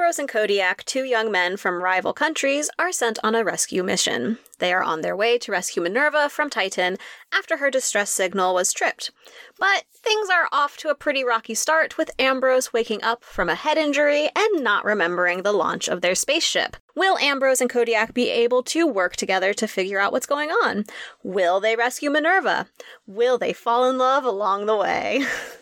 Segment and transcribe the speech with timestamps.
[0.00, 4.38] Ambrose and Kodiak, two young men from rival countries, are sent on a rescue mission.
[4.58, 6.96] They are on their way to rescue Minerva from Titan
[7.30, 9.10] after her distress signal was tripped.
[9.58, 13.54] But things are off to a pretty rocky start with Ambrose waking up from a
[13.54, 16.78] head injury and not remembering the launch of their spaceship.
[16.96, 20.86] Will Ambrose and Kodiak be able to work together to figure out what's going on?
[21.22, 22.68] Will they rescue Minerva?
[23.06, 25.26] Will they fall in love along the way?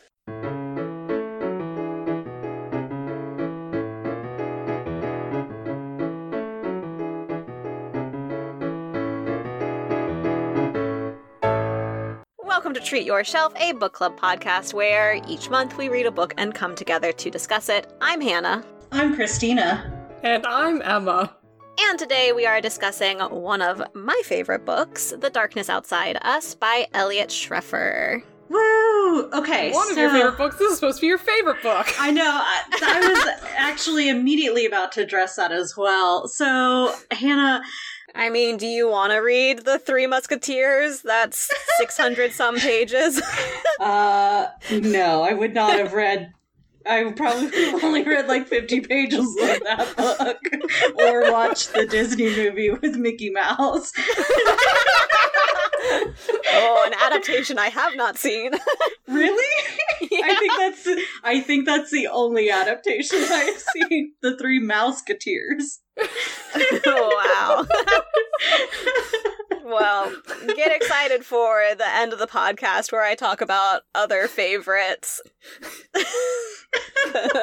[12.78, 16.32] to Treat Your Shelf, a book club podcast where each month we read a book
[16.36, 17.92] and come together to discuss it.
[18.00, 18.64] I'm Hannah.
[18.92, 20.06] I'm Christina.
[20.22, 21.34] And I'm Emma.
[21.80, 26.86] And today we are discussing one of my favorite books, The Darkness Outside Us by
[26.94, 28.22] Eliot Schrefer.
[28.48, 29.28] Woo!
[29.30, 30.56] Okay, One of your favorite books.
[30.58, 31.86] This is supposed to be your favorite book.
[31.98, 32.30] I know.
[32.30, 36.28] I, I was actually immediately about to address that as well.
[36.28, 37.60] So, Hannah,
[38.14, 41.02] I mean, do you want to read The Three Musketeers?
[41.02, 43.20] That's 600 some pages.
[43.80, 46.32] uh, no, I would not have read.
[46.86, 47.50] I probably
[47.82, 50.38] only read like 50 pages of that book
[50.98, 53.92] or watched the Disney movie with Mickey Mouse.
[55.80, 58.52] oh, an adaptation I have not seen.
[59.08, 59.64] Really?
[60.02, 60.20] Yeah.
[60.22, 60.88] I think that's
[61.24, 64.12] I think that's the only adaptation I've seen.
[64.20, 65.78] The Three Mouseketeers.
[66.86, 67.66] oh, wow.
[69.68, 70.12] Well,
[70.56, 75.20] get excited for the end of the podcast where I talk about other favorites.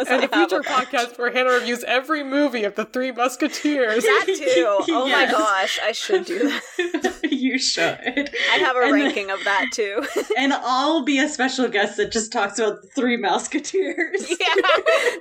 [0.08, 4.04] And a future podcast where Hannah reviews every movie of the Three Musketeers.
[4.04, 4.66] That too.
[4.94, 5.32] Oh Yes.
[5.32, 6.38] my gosh, I should do
[6.78, 7.20] that.
[7.32, 8.30] you should.
[8.54, 10.06] I have a And ranking of that too.
[10.38, 14.30] And I'll be a special guest that just talks about the Three Musketeers.
[14.30, 14.38] yeah,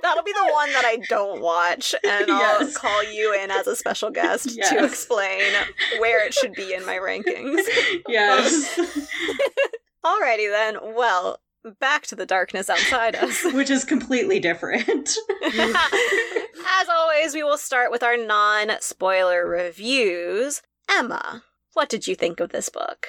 [0.03, 3.75] that'll be the one that I don't watch, and I'll call you in as a
[3.75, 5.53] special guest to explain
[5.99, 7.61] where it should be in my rankings.
[8.07, 8.79] yes.
[10.05, 10.77] Alrighty then.
[10.95, 11.39] Well,
[11.79, 13.43] back to the darkness outside us.
[13.53, 15.15] Which is completely different.
[15.43, 20.61] As always, we will start with our non spoiler reviews.
[20.89, 21.43] Emma,
[21.73, 23.07] what did you think of this book?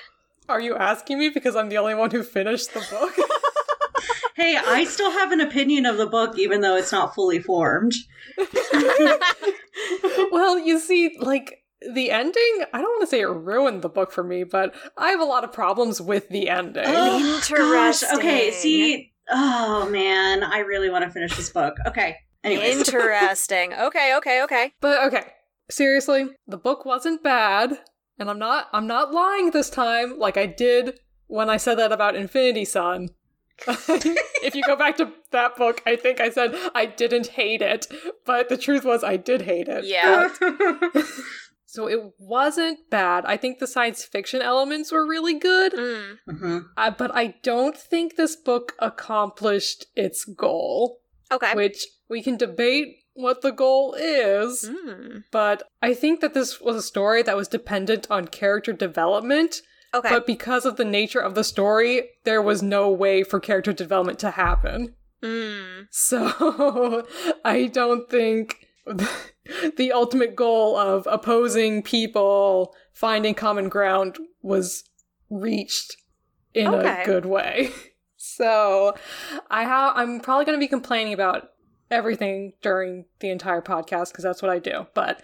[0.49, 3.13] Are you asking me because I'm the only one who finished the book?
[4.37, 7.95] Hey, I still have an opinion of the book, even though it's not fully formed.
[10.31, 14.13] well, you see, like the ending, I don't want to say it ruined the book
[14.13, 16.85] for me, but I have a lot of problems with the ending.
[16.87, 18.03] Oh, gosh.
[18.15, 19.13] Okay, see.
[19.31, 20.45] Oh, man.
[20.45, 21.75] I really want to finish this book.
[21.87, 22.17] Okay.
[22.45, 22.79] Anyways.
[22.79, 23.73] Interesting.
[23.79, 24.73] Okay, okay, okay.
[24.81, 25.25] But okay,
[25.69, 27.79] seriously, the book wasn't bad,
[28.19, 31.93] and I'm not I'm not lying this time like I did when I said that
[31.93, 33.09] about Infinity Son.
[33.69, 37.87] If you go back to that book, I think I said I didn't hate it,
[38.25, 39.85] but the truth was I did hate it.
[39.85, 40.29] Yeah.
[41.69, 43.25] So it wasn't bad.
[43.27, 46.19] I think the science fiction elements were really good, Mm.
[46.27, 46.65] Mhm.
[46.77, 51.01] uh, but I don't think this book accomplished its goal,
[51.31, 51.53] Okay.
[51.55, 54.65] which we can debate what the goal is.
[54.71, 55.25] Mm.
[55.31, 59.61] But I think that this was a story that was dependent on character development.
[59.97, 60.09] Okay.
[60.11, 64.19] But because of the nature of the story, there was no way for character development
[64.21, 64.95] to happen.
[65.23, 65.87] Mm.
[65.91, 67.07] So
[67.45, 68.67] I don't think
[69.77, 74.85] the ultimate goal of opposing people finding common ground was
[75.31, 75.97] reached
[76.55, 77.03] in Okay.
[77.03, 77.71] a good way.
[78.19, 78.95] So
[79.51, 81.51] I ha- I'm probably going to be complaining about
[81.91, 84.89] everything during the entire podcast because that's what I do.
[84.95, 85.23] But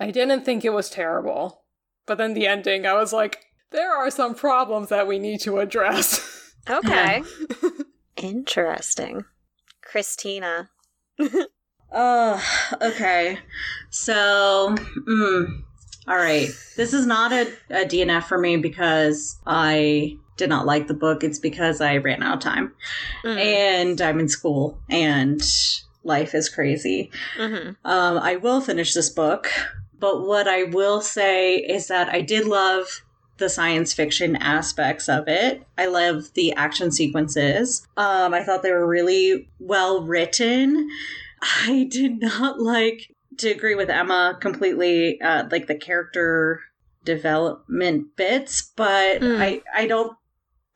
[0.00, 1.62] I didn't think it was terrible.
[2.06, 5.58] But then the ending, I was like, there are some problems that we need to
[5.58, 6.34] address.
[6.70, 7.22] Okay.
[8.18, 9.24] Interesting.
[9.80, 10.68] Christina.
[11.90, 12.42] Oh,
[12.82, 13.38] okay.
[13.88, 14.74] So,
[15.08, 15.62] mm,
[16.06, 16.48] all right.
[16.76, 21.24] This is not a, a DNF for me because I did not like the book.
[21.24, 22.74] It's because I ran out of time
[23.24, 23.38] Mm.
[23.38, 25.40] and I'm in school and
[26.04, 27.10] life is crazy.
[27.38, 29.50] hmm Um, I will finish this book,
[29.98, 33.02] but what I will say is that I did love
[33.38, 35.62] the science fiction aspects of it.
[35.76, 37.86] I love the action sequences.
[37.96, 40.88] Um, I thought they were really well written.
[41.42, 46.60] I did not like to agree with Emma completely, uh, like the character
[47.04, 49.40] development bits, but Mm.
[49.40, 50.16] I I don't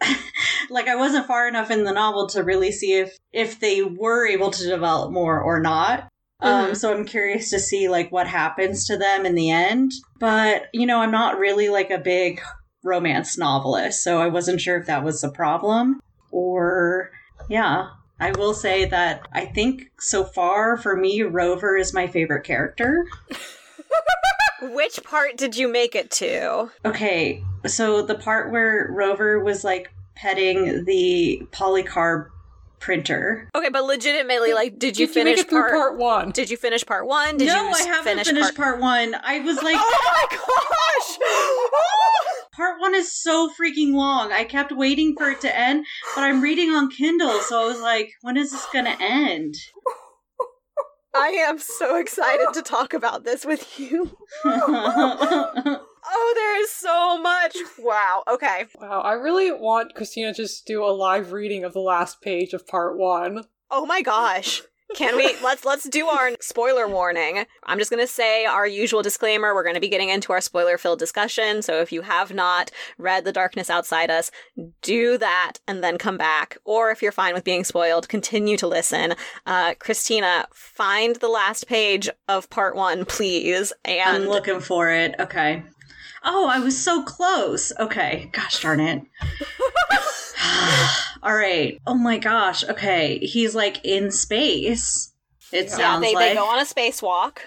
[0.70, 4.26] like I wasn't far enough in the novel to really see if if they were
[4.26, 6.08] able to develop more or not.
[6.42, 6.76] Um, Mhm.
[6.76, 9.92] so I'm curious to see like what happens to them in the end.
[10.18, 12.40] But you know, I'm not really like a big
[12.82, 16.00] romance novelist, so I wasn't sure if that was the problem
[16.30, 17.10] or
[17.48, 17.88] yeah.
[18.20, 23.04] I will say that I think so far for me, Rover is my favorite character.
[24.62, 26.70] Which part did you make it to?
[26.84, 32.28] Okay, so the part where Rover was like petting the polycarb
[32.82, 33.48] printer.
[33.54, 36.30] Okay, but legitimately, like, did you Did finish make it through part, part one?
[36.32, 37.38] Did you finish part one?
[37.38, 38.56] Did no, you I haven't finish finished part?
[38.56, 39.14] part one.
[39.22, 41.18] I was like, oh my gosh!
[42.52, 44.32] part one is so freaking long.
[44.32, 47.80] I kept waiting for it to end, but I'm reading on Kindle, so I was
[47.80, 49.54] like, when is this gonna end?
[51.14, 54.16] I am so excited to talk about this with you.
[56.04, 57.56] Oh, there is so much.
[57.78, 58.24] Wow.
[58.28, 58.66] Okay.
[58.80, 62.52] Wow, I really want Christina to just do a live reading of the last page
[62.52, 63.44] of part one.
[63.70, 64.62] Oh my gosh.
[64.94, 67.44] Can we let's let's do our spoiler warning.
[67.64, 69.54] I'm just going to say our usual disclaimer.
[69.54, 73.24] We're going to be getting into our spoiler-filled discussion, so if you have not read
[73.24, 74.30] The Darkness Outside Us,
[74.82, 76.58] do that and then come back.
[76.64, 79.14] Or if you're fine with being spoiled, continue to listen.
[79.46, 83.72] Uh Christina, find the last page of part 1, please.
[83.84, 85.14] And I'm looking for it.
[85.18, 85.62] Okay.
[86.24, 87.72] Oh, I was so close.
[87.78, 88.30] Okay.
[88.32, 89.02] Gosh darn it.
[91.22, 91.78] All right.
[91.86, 92.64] Oh my gosh.
[92.64, 93.18] Okay.
[93.18, 95.12] He's like in space.
[95.52, 96.30] It yeah, sounds they, like.
[96.30, 97.38] they go on a spacewalk.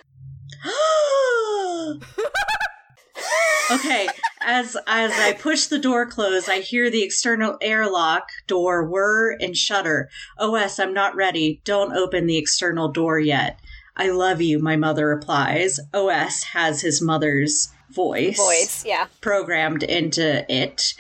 [3.72, 4.08] okay,
[4.42, 9.56] as as I push the door closed, I hear the external airlock door whir and
[9.56, 10.10] shudder.
[10.38, 11.62] OS, I'm not ready.
[11.66, 13.60] Don't open the external door yet.
[13.98, 15.80] I love you, my mother replies.
[15.94, 19.08] OS has his mother's voice Voice, yeah.
[19.22, 20.94] programmed into it.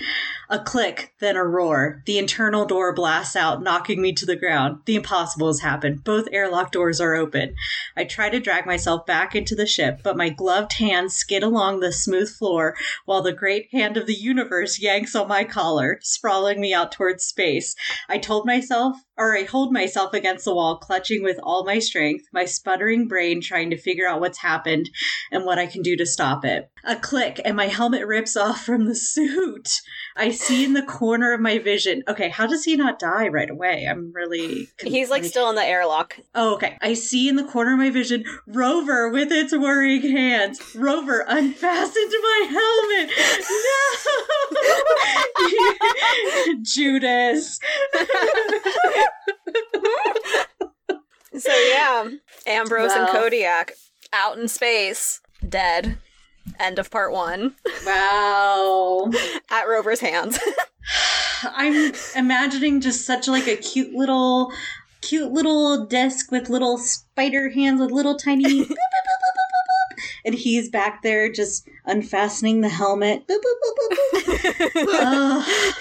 [0.47, 2.03] A click, then a roar.
[2.05, 4.81] The internal door blasts out, knocking me to the ground.
[4.85, 6.03] The impossible has happened.
[6.03, 7.55] Both airlock doors are open.
[7.97, 11.79] I try to drag myself back into the ship, but my gloved hands skid along
[11.79, 16.61] the smooth floor while the great hand of the universe yanks on my collar, sprawling
[16.61, 17.75] me out towards space.
[18.07, 22.25] I told myself, or I hold myself against the wall, clutching with all my strength,
[22.31, 24.91] my sputtering brain trying to figure out what's happened
[25.31, 26.69] and what I can do to stop it.
[26.85, 29.81] A click, and my helmet rips off from the suit.
[30.15, 32.03] I see in the corner of my vision.
[32.07, 33.85] Okay, how does he not die right away?
[33.89, 34.69] I'm really.
[34.81, 36.17] He's like still in the airlock.
[36.35, 36.77] Oh, okay.
[36.81, 40.61] I see in the corner of my vision Rover with its worrying hands.
[40.75, 43.09] Rover, unfastened my helmet.
[46.45, 46.61] No!
[46.61, 47.59] Judas.
[51.37, 52.09] So yeah,
[52.47, 53.73] Ambrose and Kodiak
[54.13, 55.97] out in space, dead.
[56.59, 57.55] End of part one
[57.85, 59.11] Wow.
[59.49, 60.39] at Rover's hands.
[61.43, 64.51] I'm imagining just such like a cute little
[65.01, 69.97] cute little desk with little spider hands with little tiny boop, boop, boop, boop, boop,
[69.97, 73.27] boop, and he's back there just unfastening the helmet.
[73.27, 74.71] Boop, boop, boop, boop, boop.
[74.87, 75.73] oh,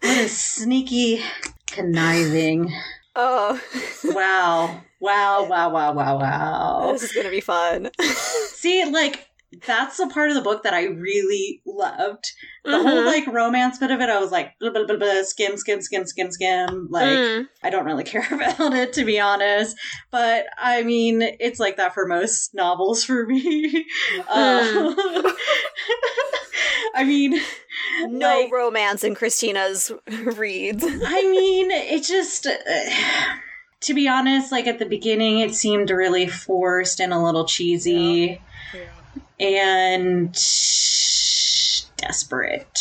[0.00, 1.22] what a sneaky
[1.66, 2.72] conniving.
[3.14, 3.60] oh,
[4.04, 4.82] Wow.
[5.00, 6.92] Wow, wow, wow, wow, wow.
[6.92, 7.90] this is gonna be fun.
[8.00, 9.26] See, like
[9.66, 12.24] that's the part of the book that I really loved.
[12.64, 13.06] The whole Mhm.
[13.06, 16.06] like romance bit of it, I was like blah, blah, blah, blah, skim, skim, skim,
[16.06, 16.88] skim, skim.
[16.90, 17.48] Like Mm.
[17.62, 19.76] I don't really care about it to be honest.
[20.10, 23.84] But I mean, it's like that for most novels for me.
[24.28, 24.94] Uh,
[26.94, 27.40] I mean,
[28.08, 30.84] no like, romance in Christina's reads.
[30.84, 32.46] I mean, it just.
[32.46, 32.54] Uh,
[33.80, 38.40] to be honest, like at the beginning, it seemed really forced and a little cheesy
[38.72, 38.80] Yeah.
[39.42, 40.32] And
[41.96, 42.78] desperate.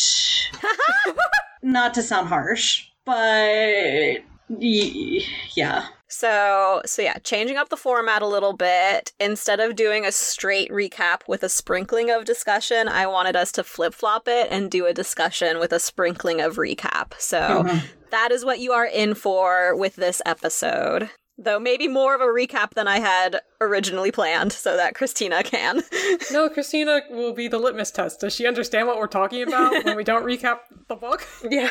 [1.64, 4.20] Not to sound harsh, but
[4.60, 5.86] yeah.
[6.08, 9.14] So, so yeah, changing up the format a little bit.
[9.20, 13.64] Instead of doing a straight recap with a sprinkling of discussion, I wanted us to
[13.64, 17.14] flip flop it and do a discussion with a sprinkling of recap.
[17.18, 17.82] So, Mhm.
[18.12, 21.10] that is what you are in for with this episode.
[21.44, 25.82] Though maybe more of a recap than I had originally planned, so that Christina can.
[26.32, 28.20] No, Christina will be the litmus test.
[28.20, 31.28] Does she understand what we're talking about when we don't recap the book?
[31.50, 31.70] yeah.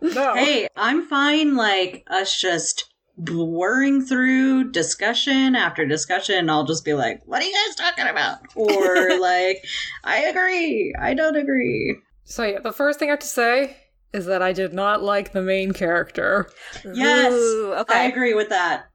[0.00, 0.34] No.
[0.34, 2.86] Hey, I'm fine, like, us just
[3.16, 6.48] blurring through discussion after discussion.
[6.48, 8.38] I'll just be like, what are you guys talking about?
[8.56, 9.64] Or, like,
[10.02, 10.94] I agree.
[10.98, 11.98] I don't agree.
[12.24, 13.76] So yeah, the first thing I have to say
[14.12, 16.50] is that I did not like the main character.
[16.94, 17.32] Yes.
[17.32, 18.89] Ooh, I agree with that.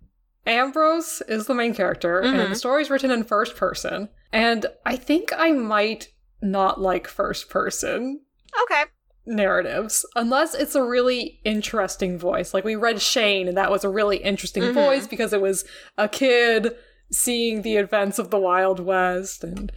[0.46, 2.40] Ambrose is the main character, Mhm.
[2.40, 4.10] and the story's written in first person.
[4.32, 6.10] And I think I might
[6.42, 8.22] not like first person
[8.64, 8.84] Okay.
[9.26, 12.54] narratives unless it's a really interesting voice.
[12.54, 14.74] Like we read Shane, and that was a really interesting Mhm.
[14.74, 15.66] voice because it was
[15.98, 16.76] a kid
[17.12, 19.72] seeing the events of the Wild West and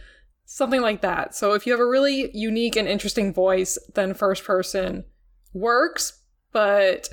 [0.45, 1.33] something like that.
[1.35, 5.05] So if you have a really unique and interesting voice, then first person
[5.53, 6.21] works,
[6.51, 7.09] but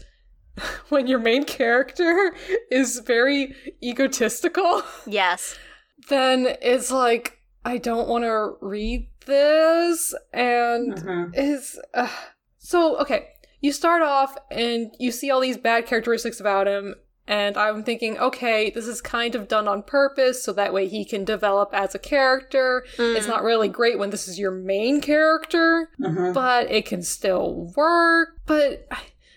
[0.89, 2.35] when your main character
[2.71, 5.57] is very egotistical, Yes.
[6.09, 11.31] then it's like I don't want to read this and Mhm.
[11.37, 12.09] is uh,
[12.59, 13.29] so okay.
[13.61, 16.95] You start off and you see all these bad characteristics about him,
[17.27, 21.05] and I'm thinking, okay, this is kind of done on purpose so that way he
[21.05, 22.85] can develop as a character.
[22.99, 23.31] It's Mm.
[23.31, 26.35] not really great when this is your main character, Mhm.
[26.35, 28.37] but it can still work.
[28.47, 28.87] But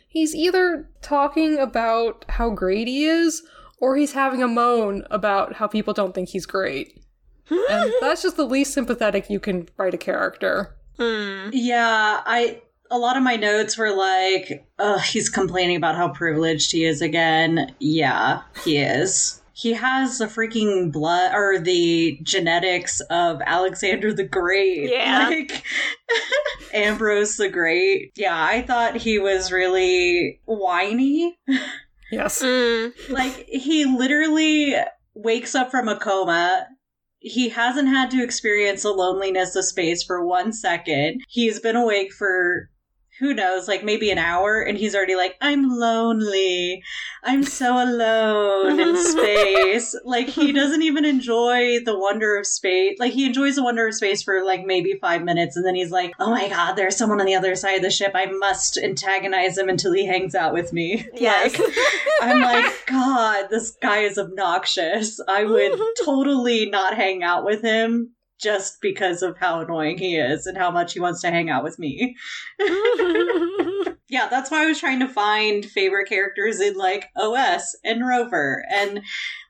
[0.09, 3.43] he's either talking about how great he is,
[3.79, 7.01] or he's having a moan about how people don't think he's great.
[7.49, 10.75] And that's just the least sympathetic you can write a character.
[10.97, 11.51] Mm.
[11.53, 12.61] Yeah, I
[12.91, 17.01] a lot of my notes were like, Ugh, he's complaining about how privileged he is
[17.01, 17.73] again.
[17.79, 19.41] Yeah, he is.
[19.59, 24.89] He has the freaking blood or the genetics of Alexander the Great.
[24.89, 25.27] Yeah.
[25.27, 25.63] Like
[26.73, 28.13] Ambrose the Great.
[28.15, 31.37] Yeah, I thought he was really whiny.
[32.09, 32.41] Yes.
[32.41, 32.93] Mm.
[33.09, 34.75] like he literally
[35.13, 36.65] wakes up from a coma
[37.19, 42.13] he hasn't had to experience the loneliness of space for one second he's been awake
[42.13, 42.69] for
[43.19, 46.83] who knows like maybe an hour and he's already like i'm lonely.
[47.21, 49.95] I'm so alone in space.
[50.05, 53.93] Like he doesn't even enjoy the wonder of space like he enjoys the wonder of
[53.93, 57.19] space for like maybe five minutes and then he's like oh my god there's someone
[57.19, 58.11] on the other side of the ship.
[58.15, 61.07] I must antagonize him until he hangs out with me.
[61.19, 61.59] Yes.
[61.59, 61.73] Like,
[62.21, 65.19] I'm like, God, this guy is obnoxious.
[65.27, 70.45] I would totally not hang out with him just because of how annoying he is
[70.45, 72.15] and how much he wants to hang out with me.
[74.11, 78.65] Yeah, that's why I was trying to find favorite characters in like OS and Rover
[78.71, 79.03] and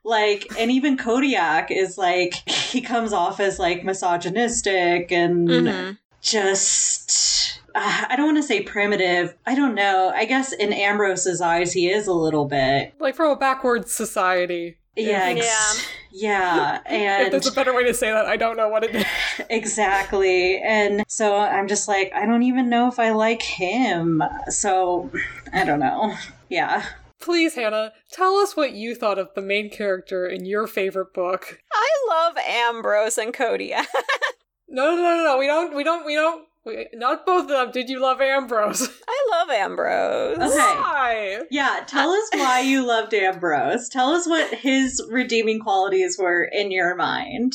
[0.04, 5.98] like and even Kodiak is like he comes off as like misogynistic and Mhm.
[6.20, 9.34] just uh, I don't want to say primitive.
[9.46, 10.12] I don't know.
[10.14, 12.92] I guess in Ambrose's eyes he is a little bit.
[13.00, 14.76] Like from a backwards society.
[14.94, 18.68] Yeah, ex- yeah, If and there's a better way to say that, I don't know
[18.68, 19.04] what it is.
[19.50, 20.60] exactly.
[20.62, 24.22] And so I'm just like I don't even know if I like him.
[24.48, 25.10] So
[25.52, 26.14] I don't know.
[26.48, 26.84] Yeah.
[27.20, 31.60] Please, Hannah, tell us what you thought of the main character in your favorite book.
[31.70, 33.86] I love Ambrose and Kodiak.
[34.72, 35.38] No, no, no, no, no.
[35.38, 35.74] We don't.
[35.74, 36.06] We don't.
[36.06, 36.46] We don't.
[36.64, 37.70] We, not both of them.
[37.72, 38.82] Did you love Ambrose?
[39.08, 40.36] I love Ambrose.
[40.38, 40.56] Okay.
[40.56, 41.40] Why?
[41.50, 43.88] Yeah, tell us why you loved Ambrose.
[43.88, 47.54] Tell us what his redeeming qualities were in your mind.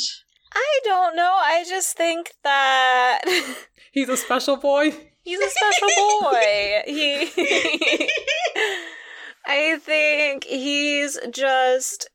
[0.53, 1.33] I don't know.
[1.37, 3.21] I just think that
[3.91, 4.91] He's a special boy.
[5.23, 5.89] he's a special
[6.21, 6.81] boy.
[6.85, 7.31] He
[9.45, 12.09] I think he's just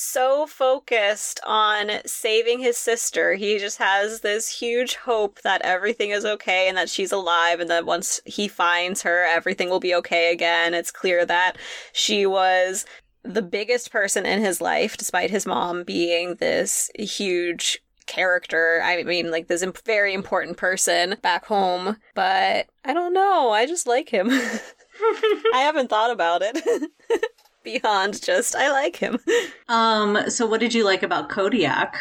[0.00, 3.34] so focused on saving his sister.
[3.34, 7.68] He just has this huge hope that everything is okay and that she's alive and
[7.70, 10.74] that once he finds her, everything will be okay again.
[10.74, 11.58] It's clear that
[11.92, 12.86] she was
[13.22, 18.80] the biggest person in his life, despite his mom being this huge character.
[18.82, 21.98] I mean, like this imp- very important person back home.
[22.14, 23.50] But I don't know.
[23.50, 24.30] I just like him.
[24.30, 26.90] I haven't thought about it
[27.62, 29.18] beyond just I like him.
[29.68, 31.94] Um, so what did you like about Kodiak?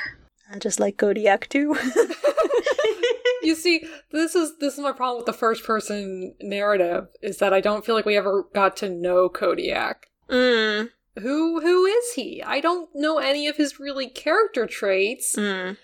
[0.51, 1.75] I just like Kodiak too.
[3.41, 7.53] You see, this is this is my problem with the first person narrative is that
[7.53, 10.07] I don't feel like we ever got to know Kodiak.
[10.29, 12.43] mm, Who who is he?
[12.45, 15.35] I don't know any of his really character traits.
[15.37, 15.77] mm,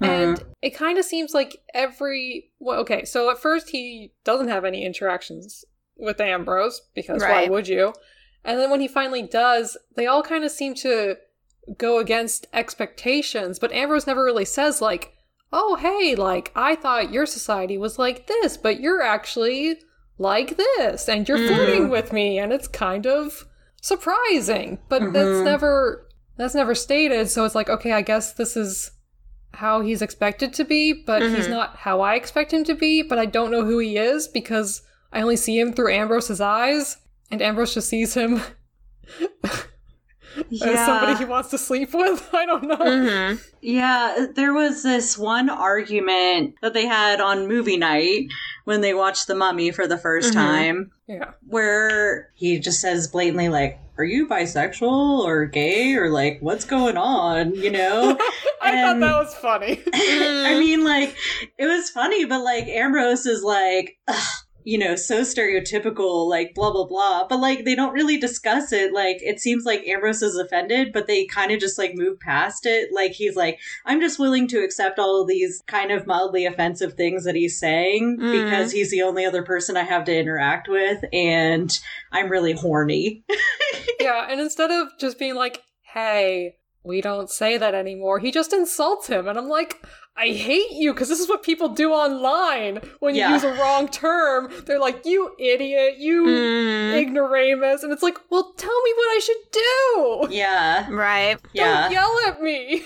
[0.00, 4.64] And it kind of seems like every well, okay, so at first he doesn't have
[4.64, 5.64] any interactions
[5.96, 7.92] with Ambrose because why would you?
[8.44, 11.16] And then when he finally does, they all kind of seem to
[11.76, 15.12] go against expectations, but Ambrose never really says like,
[15.52, 19.78] "Oh, hey, like I thought your society was like this, but you're actually
[20.18, 21.46] like this and you're Mhm.
[21.46, 23.44] flirting with me and it's kind of
[23.80, 25.44] surprising." But that's Mhm.
[25.44, 26.06] never
[26.36, 28.92] that's never stated, so it's like, okay, I guess this is
[29.52, 31.50] how he's expected to be, but he's Mhm.
[31.50, 34.80] not how I expect him to be, but I don't know who he is because
[35.12, 36.96] I only see him through Ambrose's eyes,
[37.30, 38.40] and Ambrose just sees him
[40.52, 42.28] as somebody he wants to sleep with.
[42.34, 42.76] I don't know.
[42.76, 48.28] hmm Yeah, there was this one argument that they had on movie night
[48.64, 50.34] when they watched The Mummy for the 1st Mhm.
[50.34, 51.30] time, Yeah.
[51.46, 56.96] where he just says blatantly, like, Are you bisexual or gay or like, what's going
[56.96, 57.54] on?
[57.54, 58.16] You know?
[58.62, 59.82] I And- thought that was funny.
[59.92, 61.14] I mean, like,
[61.58, 64.28] it was funny, but like, Ambrose is like, "Ugh,
[64.64, 67.26] you know, so stereotypical, like blah blah blah.
[67.28, 68.92] But like they don't really discuss it.
[68.92, 72.66] Like it seems like Ambrose is offended, but they kind of just like move past
[72.66, 72.90] it.
[72.92, 76.94] Like he's like, I'm just willing to accept all of these kind of mildly offensive
[76.94, 78.44] things that he's saying Mhm.
[78.44, 81.76] because he's the only other person I have to interact with, and
[82.12, 83.24] I'm really horny.
[84.00, 85.62] yeah, and instead of just being like,
[85.92, 89.28] hey, we don't say that anymore, he just insults him.
[89.28, 89.76] And I'm like,
[90.16, 93.32] I hate you because this is what people do online when you Yeah.
[93.32, 94.52] use a wrong term.
[94.66, 97.82] They're like, you idiot, you Mm, ignoramus.
[97.82, 99.50] And it's like, well, tell me what I should
[100.30, 100.36] do.
[100.36, 101.38] yeah, right.
[101.54, 101.82] yeah.
[101.84, 102.82] Don't yell at me.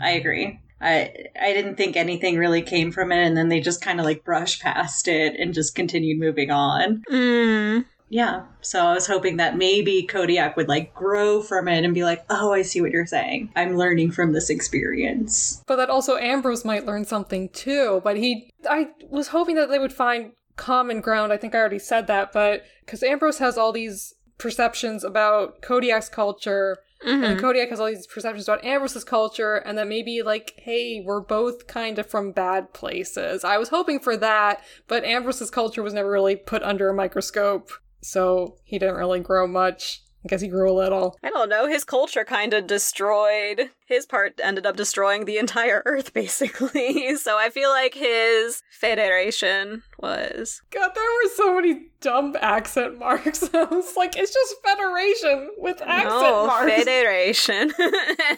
[0.00, 0.60] I agree.
[0.80, 4.06] I I didn't think anything really came from it, and then they just kind of
[4.06, 7.02] like brushed past it and just continued moving on.
[7.10, 7.84] Mm.
[8.10, 8.44] Yeah.
[8.62, 12.24] So I was hoping that maybe Kodiak would like grow from it and be like,
[12.30, 13.50] "Oh, I see what you're saying.
[13.54, 18.00] I'm learning from this experience." But that also Ambrose might learn something too.
[18.02, 21.32] But he, I was hoping that they would find common ground.
[21.32, 26.08] I think I already said that, but because Ambrose has all these perceptions about Kodiak's
[26.08, 27.24] culture, Mhm.
[27.24, 31.20] and Kodiak has all these perceptions about Ambrose's culture, and that maybe like, hey, we're
[31.20, 33.44] both kind of from bad places.
[33.44, 37.70] I was hoping for that, but Ambrose's culture was never really put under a microscope,
[38.02, 40.02] so he didn't really grow much.
[40.24, 41.16] I guess he grew a little.
[41.22, 41.68] I don't know.
[41.68, 43.70] His culture kind of destroyed.
[43.86, 47.14] His part ended up destroying the entire Earth, basically.
[47.18, 50.60] so I feel like his federation was.
[50.70, 53.48] God, there were so many dumb accent marks.
[53.54, 56.72] I was like, it's just Federation with accent no, marks.
[56.72, 57.72] federation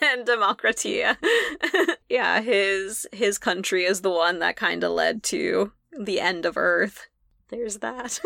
[0.03, 1.17] and democratia.
[2.11, 6.59] yeah, his his country is the one that kind of led to the end of
[6.59, 7.09] Earth.
[7.49, 8.21] There's that.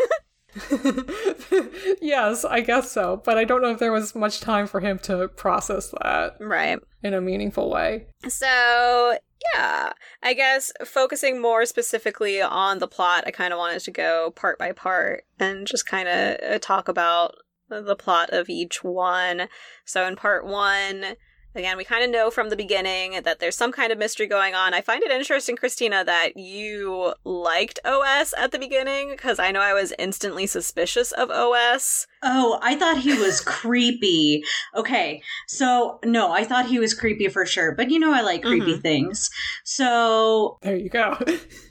[2.01, 4.99] yes, I guess so, but I don't know if there was much time for him
[4.99, 6.79] to process that right.
[7.03, 8.07] in a meaningful way.
[8.27, 9.17] So,
[9.53, 9.91] yeah,
[10.23, 14.57] I guess focusing more specifically on the plot, I kind of wanted to go part
[14.57, 17.35] by part and just kind of uh, talk about
[17.69, 19.47] the plot of each one.
[19.83, 21.15] So, in part one,
[21.55, 24.55] again, we kind of know from the beginning that there's some kind of mystery going
[24.55, 24.73] on.
[24.73, 29.61] I find it interesting, Christina, that you liked OS at the beginning because I know
[29.61, 32.07] I was instantly suspicious of OS.
[32.23, 34.43] Oh, I thought he was creepy.
[34.75, 37.73] Okay, so no, I thought he was creepy for sure.
[37.73, 38.81] But you know, I like creepy mm-hmm.
[38.81, 39.29] things.
[39.63, 41.17] So There you go.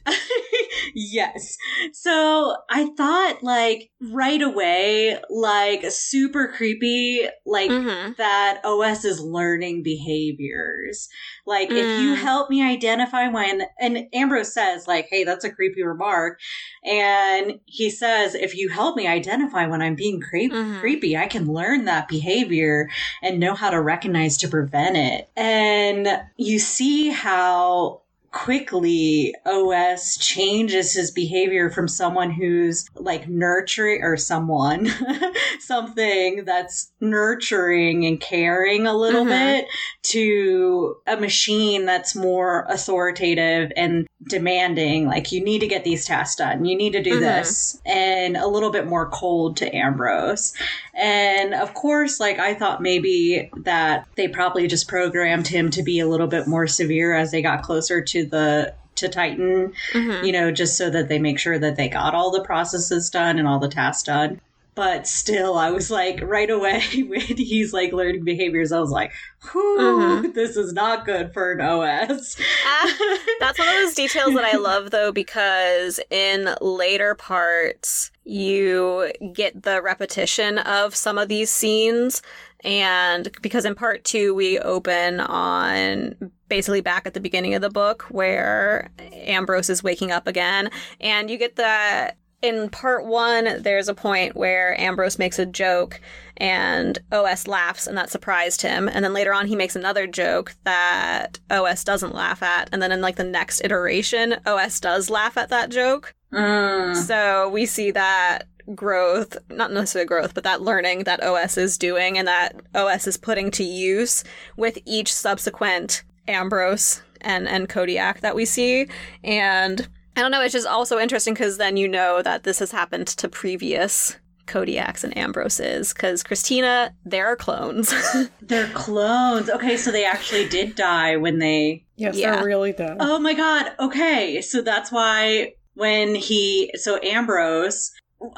[0.94, 1.56] yes.
[1.92, 8.12] So I thought like right away, like super creepy, like Mm-hmm.
[8.18, 11.08] that OS is learning behaviors.
[11.46, 12.16] Like if you Mm.
[12.16, 16.38] help me identify when and Ambrose says like, "Hey, that's a creepy remark."
[16.84, 20.80] And he says, "If you help me identify when I'm being creep- Mhm.
[20.80, 22.88] creepy, I can learn that behavior
[23.22, 28.02] and know how to recognize to prevent it." And you see how
[28.34, 34.90] quickly OS changes his behavior from someone who's like nurturing or someone
[35.60, 39.28] something that's nurturing and caring a little Mhm.
[39.28, 39.66] bit
[40.02, 46.36] to a machine that's more authoritative and demanding like you need to get these tasks
[46.36, 47.20] done you need to do Mhm.
[47.20, 50.54] this and a little bit more cold to ambrose
[50.94, 56.00] and of course like i thought maybe that they probably just programmed him to be
[56.00, 60.24] a little bit more severe as they got closer to the to titan Mm-hmm.
[60.24, 63.38] you know, just so that they make sure that they got all the processes done
[63.38, 64.40] and all the tasks done.
[64.76, 69.12] But still, I was like, right away when he's like learning behaviors, I was like,
[69.52, 70.34] whew, Mhm.
[70.34, 72.36] this is not good for an OS.
[72.66, 72.96] Ah,
[73.38, 79.62] That's one of those details that I love, though, because in later parts, you get
[79.62, 82.20] the repetition of some of these scenes.
[82.64, 86.14] And because in part two, we open on
[86.48, 90.70] basically back at the beginning of the book where Ambrose is waking up again.
[91.00, 95.98] And you get that In part one, there's a point where Ambrose makes a joke
[96.36, 98.86] and OS laughs, and that surprised him.
[98.86, 102.68] And then later on, he makes another joke that OS doesn't laugh at.
[102.70, 106.14] And then in like the next iteration, OS does laugh at that joke.
[106.34, 106.94] Mm.
[106.94, 112.16] So we see that growth, not necessarily growth, but that learning that OS is doing
[112.18, 114.24] and that OS is putting to use
[114.56, 118.86] with each subsequent Ambrose and, and Kodiak that we see.
[119.22, 122.70] And I don't know, it's just also interesting because then you know that this has
[122.72, 127.94] happened to previous Kodiaks and Ambroses because Christina, they're clones.
[128.42, 129.48] They're clones.
[129.48, 131.84] Okay, so they actually did die when they.
[131.96, 132.36] yes, Yeah.
[132.36, 132.98] they're really dead.
[133.00, 133.72] Oh my god.
[133.80, 136.70] Okay, so that's why when he.
[136.74, 137.90] So Ambrose.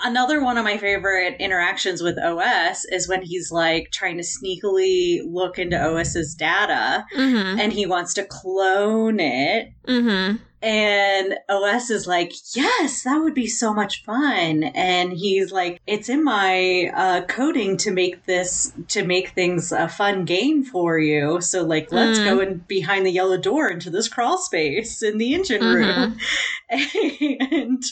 [0.04, 5.20] Another one of my favorite interactions with OS is when he's like trying to sneakily
[5.24, 7.58] look into OS's data mm-hmm.
[7.60, 10.36] and he wants to clone it Mm-hmm.
[10.62, 14.64] And OS is like, yes, that would be so much fun.
[14.64, 19.86] And he's like, it's in my uh, coding to make this, to make things a
[19.88, 21.40] fun game for you.
[21.40, 22.24] So, like, let's Mm.
[22.24, 26.16] go in behind the yellow door into this crawl space in the engine room.
[26.70, 27.82] and,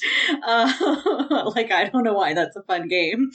[0.45, 3.31] uh, like, I don't know why that's a fun game.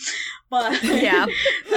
[0.49, 1.27] But, Yeah.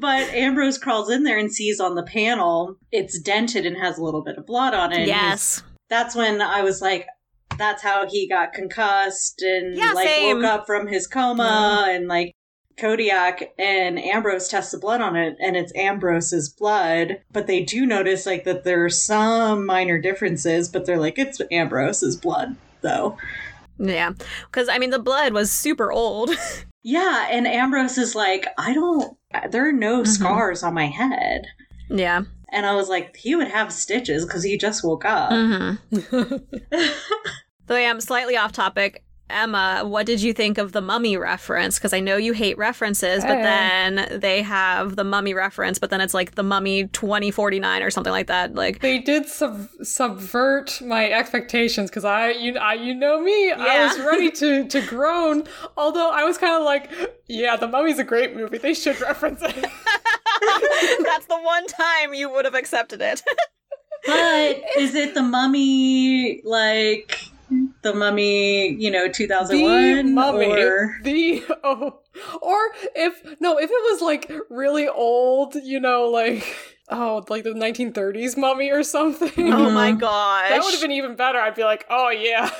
[0.00, 4.02] but Ambrose crawls in there and sees on the panel it's dented and has a
[4.02, 4.98] little bit of blood on it.
[4.98, 5.62] and yes.
[5.90, 7.06] That's when I was like,
[7.58, 10.36] that's how he got concussed and Yeah, like same.
[10.38, 12.32] woke up from his coma and like
[12.78, 17.20] Kodiak and Ambrose test the blood on it and it's Ambrose's blood.
[17.30, 21.40] But they do notice like that there are some minor differences, but they're like, it's
[21.50, 23.18] Ambrose's blood though.
[23.78, 24.12] Yeah.
[24.46, 26.30] Because, I mean, the blood was super old.
[26.82, 29.14] Yeah, and Ambrose is like, I don't
[29.50, 30.06] there are no Mhm.
[30.06, 31.42] scars on my head.
[31.90, 32.22] yeah.
[32.52, 35.30] And I was like, he would have stitches because he just woke up.
[35.30, 36.36] Mm-hmm.
[37.66, 39.04] Though I am slightly off topic.
[39.32, 41.78] Emma, what did you think of the mummy reference?
[41.78, 43.42] Because I know you hate references, but Hey.
[43.44, 48.10] then they have the mummy reference, but then it's like the mummy 2049 or something
[48.10, 48.56] like that.
[48.56, 53.86] Like, they did sub- subvert my expectations because I you I you know me I
[53.86, 55.44] was ready to to groan
[55.76, 56.90] although I was kind of like
[57.28, 59.64] yeah the mummy's a great movie they should reference it
[61.04, 63.22] that's the one time you would have accepted it.
[64.06, 67.18] But is it the mummy like
[67.82, 70.14] the mummy, you know, 2001 the one?
[70.14, 72.00] mummy Or the oh
[72.40, 72.58] or
[72.96, 76.46] if no if it was like really old you know like
[76.88, 79.98] oh like the 1930s mummy or something oh my Mhm.
[80.00, 80.48] gosh.
[80.48, 82.50] that would have been even better I'd be like oh yeah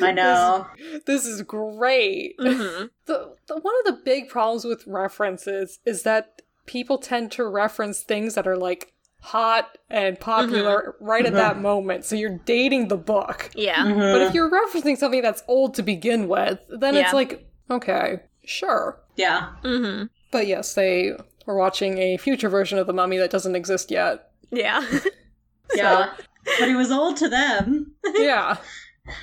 [0.00, 0.66] I know.
[1.06, 2.90] this is great Mhm.
[3.06, 6.31] the, the one of the big problems with references is that
[6.66, 12.04] people tend to reference things that are like hot and popular right at that moment
[12.04, 13.76] so you're dating the book Yeah.
[13.84, 14.12] Mhm.
[14.12, 17.02] but if you're referencing something that's old to begin with then Yeah.
[17.02, 19.50] it's like okay sure yeah.
[19.62, 21.12] hmm but yes they
[21.46, 24.84] were watching a future version of the mummy that doesn't exist yet Yeah.
[25.74, 26.10] Yeah.
[26.58, 27.92] But he was old to them.
[28.16, 28.56] yeah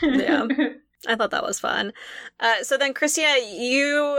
[0.02, 0.47] Yeah.
[1.08, 1.93] I thought that was fun.
[2.41, 4.17] Uh, so then, Christina, you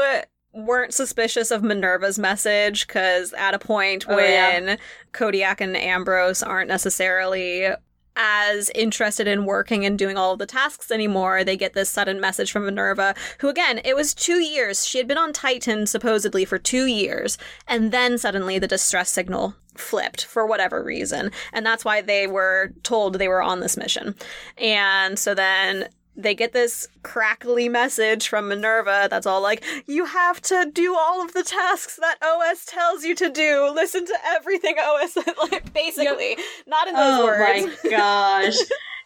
[0.52, 4.76] weren't suspicious of Minerva's message because at a point Oh, when yeah.
[5.12, 7.68] Kodiak and Ambrose aren't necessarily
[8.16, 12.20] as interested in working and doing all of the tasks anymore, they get this sudden
[12.20, 14.84] message from Minerva, who again, it was two years.
[14.86, 19.54] She had been on Titan supposedly for two years, and then suddenly the distress signal
[19.76, 21.30] flipped for whatever reason.
[21.52, 24.14] And that's why they were told they were on this mission.
[24.58, 25.88] And so then
[26.22, 31.22] they get this crackly message from Minerva that's all like, you have to do all
[31.24, 33.70] of the tasks that OS tells you to do.
[33.74, 35.16] Listen to everything OS,
[35.50, 36.36] like, basically.
[36.66, 37.78] Not in those oh words.
[37.84, 38.56] my gosh.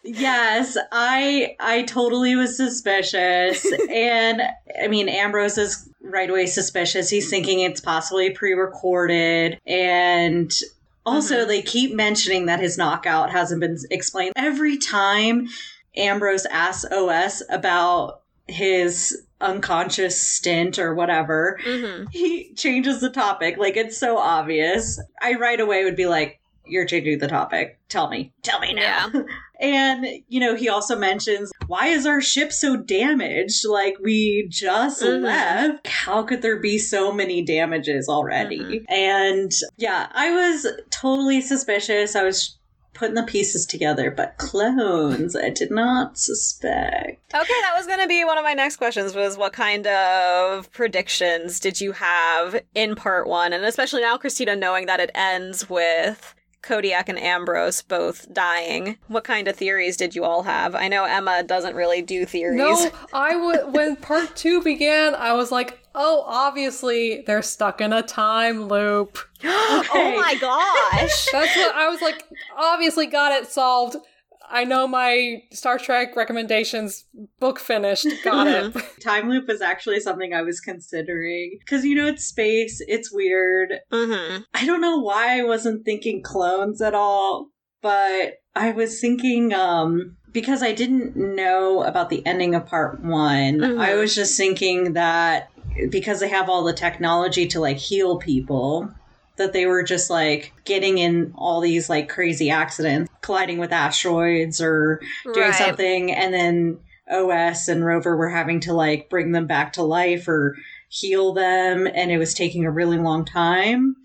[0.07, 3.65] Yes, I I totally was suspicious.
[3.89, 4.41] and
[4.81, 7.09] I mean Ambrose is right away suspicious.
[7.09, 10.51] He's thinking it's possibly pre-recorded and
[11.07, 11.47] also Mhm.
[11.47, 14.33] they keep mentioning that his knockout hasn't been explained.
[14.35, 15.47] Every time
[15.97, 23.57] Ambrose asks OS about his unconscious stint or whatever, hmm he changes the topic.
[23.57, 24.99] Like it's so obvious.
[25.21, 27.79] I right away would be like, "You're changing the topic.
[27.89, 28.31] Tell me.
[28.43, 29.11] Tell me now."
[29.59, 33.65] and you know, he also mentions, "Why is our ship so damaged?
[33.67, 35.23] Like we just Mhm.
[35.23, 35.87] left.
[35.87, 38.85] How could there be so many damages already?" Mhm.
[38.89, 42.15] And yeah, I was totally suspicious.
[42.15, 42.57] I was
[42.95, 47.33] putting the pieces together, but clones, I did not suspect.
[47.33, 50.71] Okay, that was going to be one of my next questions was what kind of
[50.71, 53.53] predictions did you have in part one?
[53.53, 56.33] And especially now, Christina, knowing that it ends with
[56.65, 58.97] Kodiak and Ambrose both dying.
[59.07, 60.73] What kind of theories did you all have?
[60.73, 62.57] I know Emma doesn't really do theories.
[62.57, 63.73] No, I would.
[63.73, 69.17] When part two began, I was like, "Oh, obviously they're stuck in a time loop."
[69.43, 71.27] oh my gosh.
[71.31, 72.23] That's what I was like.
[72.57, 73.95] Obviously, got it solved.
[74.47, 77.05] I know my Star Trek recommendations
[77.39, 78.05] book finished.
[78.23, 78.75] Got it.
[79.01, 83.73] Time loop is actually something I was considering because you know it's space, it's weird.
[83.91, 87.49] hmm I don't know why I wasn't thinking clones at all,
[87.81, 93.57] but I was thinking um because I didn't know about the ending of part one.
[93.59, 93.79] Mhm.
[93.79, 95.49] I was just thinking that
[95.89, 98.93] because they have all the technology to like heal people
[99.37, 104.61] that they were just like getting in all these like crazy accidents colliding with asteroids
[104.61, 105.01] or
[105.33, 105.55] doing Right.
[105.55, 106.79] something and then
[107.11, 110.57] OS and Rover were having to like bring them back to life or
[110.89, 113.95] heal them and it was taking a really long time.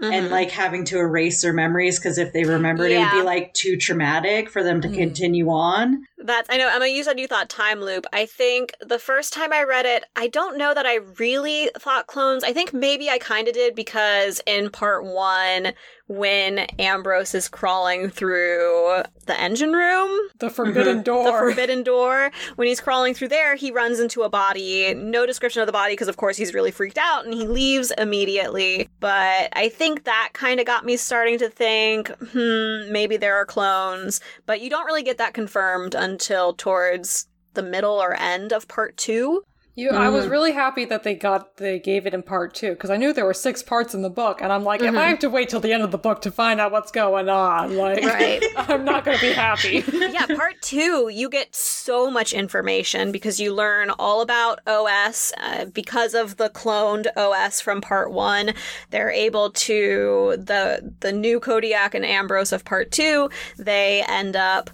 [0.00, 0.30] And Mhm.
[0.30, 3.76] like having to erase their memories because if they remembered, it would be like too
[3.76, 4.94] traumatic for them to Mhm.
[4.94, 6.04] continue on.
[6.18, 6.86] That's I know Emma.
[6.86, 8.06] You said you thought time loop.
[8.12, 12.06] I think the first time I read it, I don't know that I really thought
[12.06, 12.44] clones.
[12.44, 15.72] I think maybe I kind of did because in part one,
[16.08, 21.24] when Ambrose is crawling through the engine room, The forbidden door.
[21.24, 24.94] the forbidden door, when he's crawling through there, he runs into a body.
[24.94, 27.92] No description of the body because, of course, he's really freaked out and he leaves
[27.98, 28.88] immediately.
[29.00, 33.44] But I think that kind of got me starting to think, hmm, maybe there are
[33.44, 34.20] clones.
[34.46, 38.96] But you don't really get that confirmed until towards the middle or end of part
[38.96, 39.42] two.
[39.78, 40.30] You, I was Mhm.
[40.30, 43.24] really happy that they got they gave it in part two because I knew there
[43.24, 44.98] were six parts in the book, and I'm like, if Mhm.
[44.98, 47.28] I have to wait till the end of the book to find out what's going
[47.28, 48.42] on, like, Right.
[48.56, 49.84] I'm not going to be happy.
[49.92, 55.32] yeah, part two, you get so much information because you learn all about OS.
[55.40, 58.54] Uh, because of the cloned OS from part one,
[58.90, 63.30] they're able to the the new Kodiak and Ambrose of part two.
[63.56, 64.70] They end up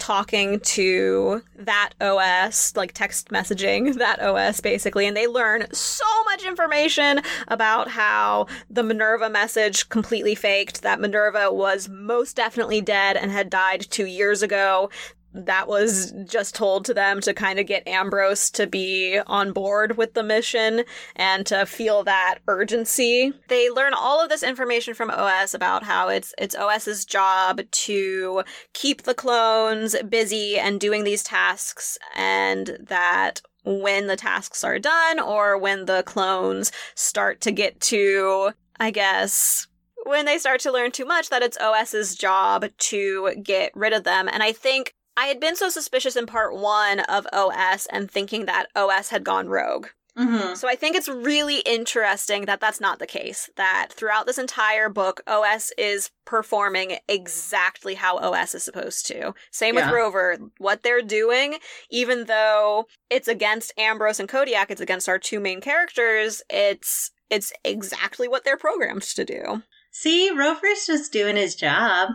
[0.00, 6.44] talking to that OS, like text messaging that OS basically, and they learn so much
[6.44, 13.30] information about how the Minerva message completely faked, that Minerva was most definitely dead and
[13.30, 14.90] had died two years ago.
[15.32, 19.96] That was just told to them to kind of get Ambrose to be on board
[19.96, 23.32] with the mission and to feel that urgency.
[23.48, 28.42] They learn all of this information from OS about how it's it's OS's job to
[28.72, 35.20] keep the clones busy and doing these tasks and that when the tasks are done
[35.20, 39.68] or when the clones start to get to I guess
[40.06, 44.04] when they start to learn too much that it's OS's job to get rid of
[44.04, 48.10] them and I think I had been so suspicious in part 1 of OS and
[48.10, 49.88] thinking that OS had gone rogue.
[50.18, 50.54] Mm-hmm.
[50.54, 53.50] So I think it's really interesting that that's not the case.
[53.56, 59.34] That throughout this entire book, OS is performing exactly how OS is supposed to.
[59.50, 59.86] Same Yeah.
[59.86, 60.38] with Rover.
[60.56, 61.58] What they're doing,
[61.90, 67.52] even though it's against Ambrose and Kodiak, it's against our two main characters, it's it's
[67.62, 69.62] exactly what they're programmed to do.
[69.92, 72.10] See, Rover's just doing his job.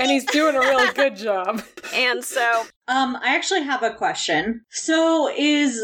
[0.00, 1.62] And he's doing a really good job.
[1.94, 4.62] And so Um, I actually have a question.
[4.70, 5.80] So is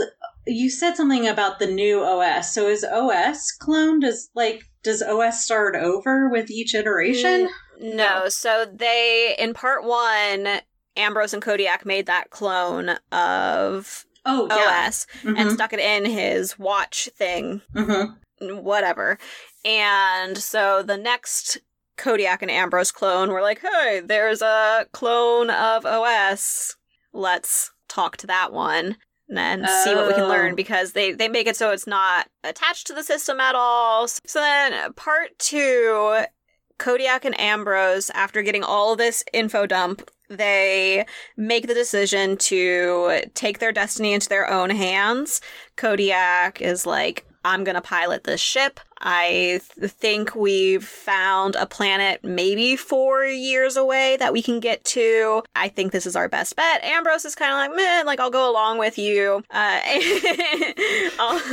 [0.47, 2.53] you said something about the new OS.
[2.55, 4.03] So is OS cloned?
[4.03, 7.49] Does like does OS start over with each iteration?
[7.81, 10.61] No, so they in part one,
[10.97, 14.87] Ambrose and Kodiak made that clone of Oh yeah.
[14.87, 18.57] OS and stuck it in his watch thing, mm-hmm.
[18.59, 19.19] whatever.
[19.65, 21.59] And so the next
[22.01, 26.77] Kodiak and Ambrose clone were like, hey, there's a clone of OS.
[27.13, 28.97] Let's talk to that one
[29.29, 30.29] and see what we can Oh.
[30.29, 34.09] learn because they, they make it so it's not attached to the system at all.
[34.09, 36.25] So then part two,
[36.79, 41.05] Kodiak and Ambrose, after getting all this info dump, they
[41.37, 45.41] make the decision to take their destiny into their own hands.
[45.77, 48.81] Kodiak is like, I'm gonna pilot this ship.
[49.01, 54.85] I th- think we've found a planet maybe four years away that we can get
[54.85, 55.43] to.
[55.57, 56.85] I think this is our best bet.
[56.85, 59.43] Ambrose is kind of like, man, like I'll go along with you.
[59.51, 59.81] Uh,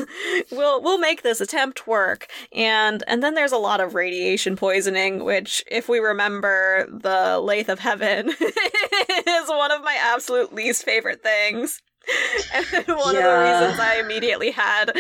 [0.52, 2.28] we'll we'll make this attempt work.
[2.52, 7.70] And and then there's a lot of radiation poisoning, which, if we remember, the Lathe
[7.70, 11.82] of Heaven is one of my absolute least favorite things.
[12.54, 14.98] And one of the reasons I immediately had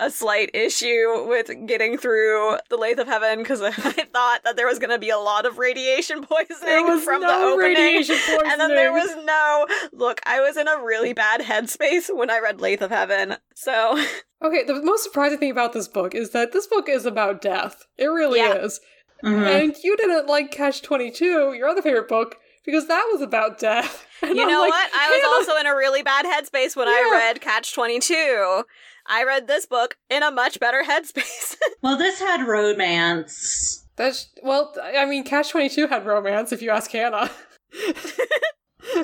[0.00, 4.66] a slight issue with getting through the Lathe of Heaven because I thought that there
[4.66, 8.04] was going to be a lot of radiation poisoning from no the opening.
[8.50, 10.20] And then there was no look.
[10.24, 13.36] I was in a really bad headspace when I read Lathe of Heaven.
[13.54, 14.02] So
[14.44, 17.84] Okay, the most surprising thing about this book is that this book is about death.
[17.96, 18.54] It really Yeah.
[18.54, 18.80] is.
[19.24, 19.42] Mm-hmm.
[19.44, 24.06] And you didn't like Catch 22, your other favorite book, because that was about death.
[24.22, 24.90] And you I'm know like, what?
[24.94, 28.62] I was also in a really bad headspace when I read Catch Twenty Two.
[29.08, 31.56] I read this book in a much better headspace.
[31.80, 33.86] Well, this had romance.
[33.94, 36.50] That's well, I mean, Catch Twenty Two had romance.
[36.50, 37.30] If you ask Hannah,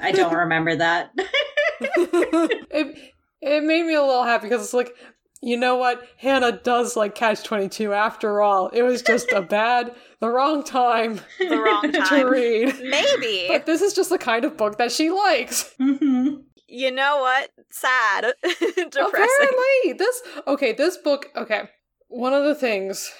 [0.03, 1.13] I don't remember that.
[1.17, 4.93] it it made me a little happy because it's like,
[5.41, 7.93] you know what, Hannah does like Catch Twenty Two.
[7.93, 12.75] After all, it was just a bad, the wrong time the wrong time to read.
[12.83, 13.45] Maybe.
[13.47, 15.73] But this is just the kind of book that she likes.
[15.79, 16.37] hmm
[16.75, 17.51] you know what?
[17.71, 18.25] Sad.
[18.43, 18.91] Depressing.
[19.09, 20.73] Apparently, this okay.
[20.73, 21.63] This book, okay.
[22.09, 23.11] One of the things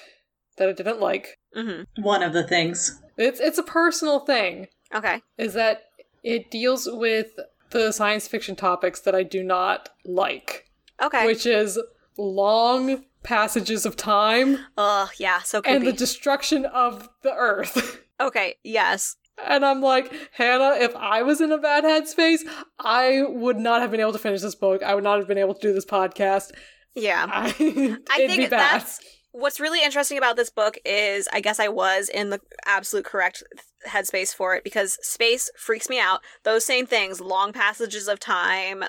[0.57, 3.01] that I didn't like, hmm One of the things.
[3.17, 5.21] it's it's a personal thing, Okay.
[5.37, 5.83] is that
[6.23, 7.27] it deals with
[7.71, 10.69] the science fiction topics that I do not like,
[11.01, 11.25] Okay.
[11.25, 11.79] which is
[12.17, 18.01] long passages of time Oh, yeah, so and the destruction of the earth.
[18.19, 19.17] okay, yes.
[19.43, 22.41] And I'm like, Hannah, if I was in a bad headspace,
[22.79, 24.81] I would not have been able to finish this book.
[24.81, 26.51] I would not have been able to do this podcast.
[26.95, 27.25] Yeah.
[27.29, 29.01] I, I think that's
[29.35, 33.43] what's really interesting about this book is I guess I was in the absolute correct
[33.85, 36.21] headspace for it because space freaks me out.
[36.43, 38.85] Those same things, long passages of time,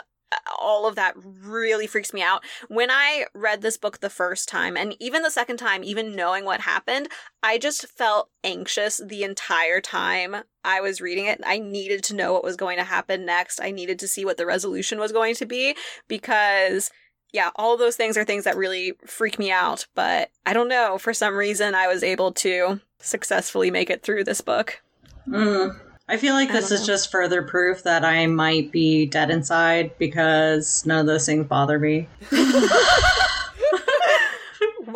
[0.61, 2.43] all of that really freaks me out.
[2.69, 6.45] When I read this book the first time and even the second time, even knowing
[6.45, 7.09] what happened,
[7.43, 11.41] I just felt anxious the entire time I was reading it.
[11.45, 13.61] I needed to know what was going to happen next.
[13.61, 15.77] I needed to see what the resolution was going to be
[16.09, 16.91] because
[17.33, 20.97] yeah, all those things are things that really freak me out, but I don't know.
[20.97, 24.81] For some reason, I was able to successfully make it through this book.
[25.29, 25.79] Mm.
[26.09, 26.87] I feel like I this is know.
[26.87, 31.79] just further proof that I might be dead inside because none of those things bother
[31.79, 32.09] me.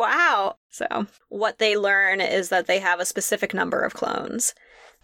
[0.01, 0.55] Wow.
[0.69, 4.55] So, what they learn is that they have a specific number of clones.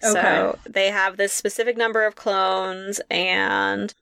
[0.04, 0.14] Okay.
[0.14, 3.94] So, they have this specific number of clones, and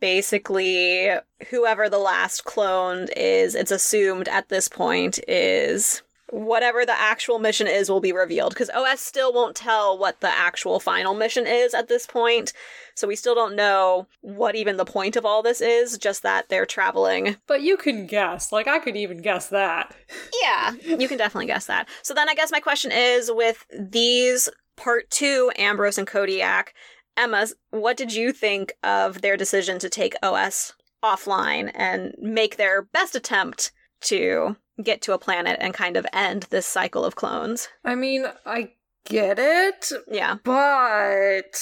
[0.00, 1.10] basically,
[1.50, 6.02] whoever the last cloned is, it's assumed at this point is
[6.34, 10.28] whatever the actual mission is will be revealed because OS still won't tell what the
[10.28, 12.52] actual final mission is at this point.
[12.96, 16.48] So we still don't know what even the point of all this is, just that
[16.48, 18.50] they're traveling But you can guess.
[18.50, 19.94] Like, I could even guess that.
[20.42, 21.88] yeah, you can definitely guess that.
[22.02, 26.74] So then I guess my question is with these part two, Ambrose and Kodiak,
[27.16, 30.72] Emma, what did you think of their decision to take OS
[31.04, 33.70] offline and make their best attempt
[34.04, 37.68] to get to a planet and kind of end this cycle of clones?
[37.84, 38.72] I mean, I
[39.06, 40.36] get it, Yeah.
[40.44, 41.58] but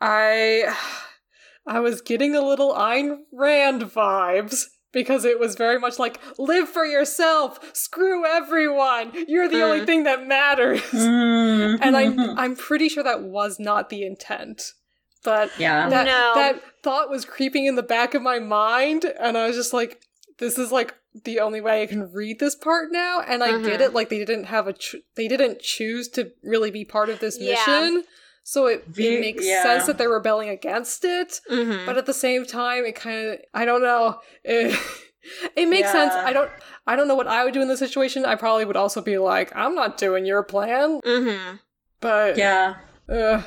[0.00, 0.74] I
[1.66, 6.68] I was getting a little Ayn Rand vibes because it was very much like live
[6.68, 9.12] for yourself, screw everyone.
[9.28, 9.86] You're the only Mm.
[9.86, 10.80] thing that matters.
[10.82, 11.78] Mm.
[11.82, 14.62] and I'm I'm pretty sure that was not the intent.
[15.24, 15.88] But yeah.
[15.88, 16.32] that No.
[16.36, 20.00] that thought was creeping in the back of my mind and I was just like
[20.38, 23.80] this is like the only way I can read this part now and I get
[23.80, 23.84] Mhm.
[23.86, 27.18] it like they didn't have a ch- they didn't choose to really be part of
[27.20, 27.54] this Yeah.
[27.54, 28.04] mission.
[28.44, 29.62] So it, Ve- it makes yeah.
[29.62, 31.84] sense that they're rebelling against it, Mm-hmm.
[31.86, 34.20] but at the same time it kind of I don't know.
[34.44, 34.78] It,
[35.56, 36.14] it makes sense.
[36.14, 36.50] I don't
[36.86, 38.24] I don't know what I would do in this situation.
[38.24, 41.56] I probably would also be like, I'm not doing your plan, mm-hmm.
[42.00, 42.76] but Yeah.
[43.08, 43.42] uh,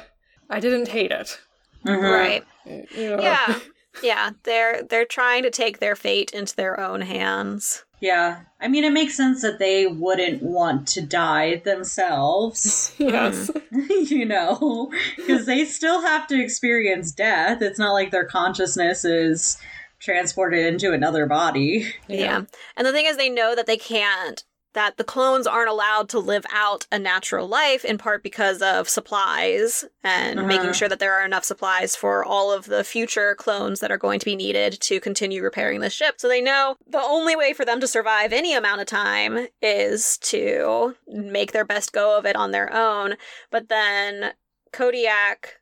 [0.49, 1.39] I didn't hate it.
[1.85, 2.01] Mhm.
[2.11, 2.43] Right.
[2.65, 3.21] You know?
[3.21, 3.59] Yeah.
[4.03, 4.31] Yeah.
[4.43, 7.85] They're they're trying to take their fate into their own hands.
[8.01, 8.41] Yeah.
[8.59, 13.51] I mean, it makes sense that they wouldn't want to die themselves, yes.
[13.51, 14.09] Mm.
[14.09, 17.61] you know, because they still have to experience death.
[17.61, 19.57] It's not like their consciousness is
[19.99, 21.93] transported into another body.
[22.07, 22.41] Yeah.
[22.75, 26.17] And the thing is, they know that they can't, that the clones aren't allowed to
[26.19, 30.47] live out a natural life in part because of supplies and Uh-huh.
[30.47, 33.97] making sure that there are enough supplies for all of the future clones that are
[33.97, 36.15] going to be needed to continue repairing the ship.
[36.21, 40.17] So they know the only way for them to survive any amount of time is
[40.19, 43.15] to make their best go of it on their own.
[43.49, 44.31] But then
[44.71, 45.59] Kodiak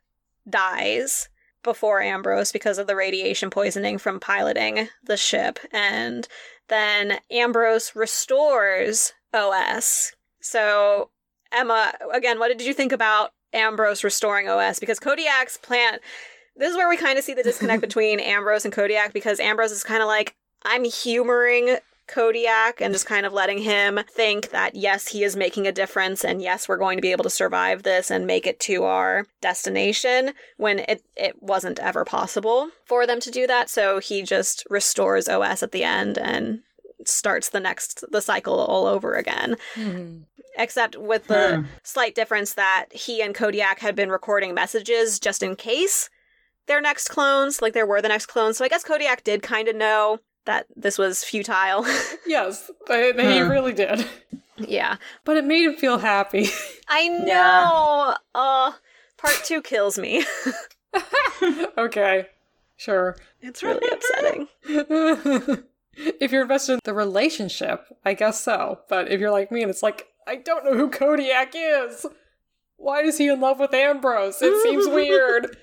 [0.48, 1.28] dies
[1.62, 5.58] before Ambrose because of the radiation poisoning from piloting the ship.
[5.72, 6.26] And
[6.70, 10.12] then Ambrose restores OS.
[10.40, 11.10] So,
[11.52, 14.78] Emma, again, what did you think about Ambrose restoring OS?
[14.78, 15.98] Because Kodiak's plan.
[16.56, 19.72] This is where we kind of see the disconnect between Ambrose and Kodiak because Ambrose
[19.72, 21.76] is kind of like, I'm humoring
[22.10, 26.24] Kodiak and just kind of letting him think that yes, he is making a difference
[26.24, 29.26] and yes, we're going to be able to survive this and make it to our
[29.40, 33.70] destination when it, it wasn't ever possible for them to do that.
[33.70, 36.60] So he just restores OS at the end and
[37.06, 39.56] starts the next the cycle all over again.
[39.74, 40.24] Mhm.
[40.58, 41.66] Except with the Hmm.
[41.84, 46.10] slight difference that he and Kodiak had been recording messages just in case
[46.66, 48.58] their next clones, like there were the next clones.
[48.58, 50.18] So I guess Kodiak did kind of know
[50.50, 51.86] that this was futile.
[52.26, 53.48] Yes, they, they Hmm.
[53.50, 54.04] really did.
[54.56, 54.96] yeah.
[55.24, 56.48] But it made him feel happy.
[56.88, 57.24] I know.
[57.26, 58.14] Yeah.
[58.34, 58.72] Uh
[59.16, 60.24] part 2 kills me.
[61.78, 62.26] okay,
[62.76, 63.16] sure.
[63.40, 64.48] it's really upsetting.
[65.96, 68.80] if you're invested in the relationship, I guess so.
[68.88, 72.06] But if you're like me and it's like, I don't know who Kodiak is.
[72.76, 74.40] Why is he in love with Ambrose?
[74.40, 75.56] It seems weird.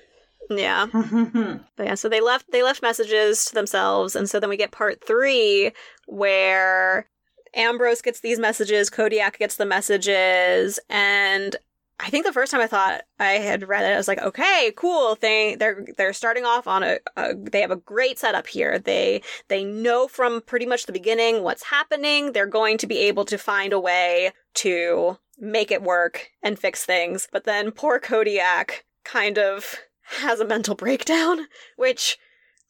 [0.50, 0.86] Yeah.
[1.76, 4.72] But yeah, so they left they left messages to themselves, and so then we get
[4.72, 5.70] part three
[6.06, 7.08] where
[7.54, 11.56] Ambrose gets these messages, Kodiak gets the messages, and
[12.00, 14.72] I think the first time I thought I had read it, I was like, okay,
[14.76, 15.16] cool.
[15.20, 18.78] They they're they're starting off on a, a they have a great setup here.
[18.78, 22.32] They they know from pretty much the beginning what's happening.
[22.32, 26.84] They're going to be able to find a way to make it work and fix
[26.84, 27.26] things.
[27.32, 29.76] But then poor Kodiak kind of
[30.22, 31.46] has a mental breakdown,
[31.76, 32.18] which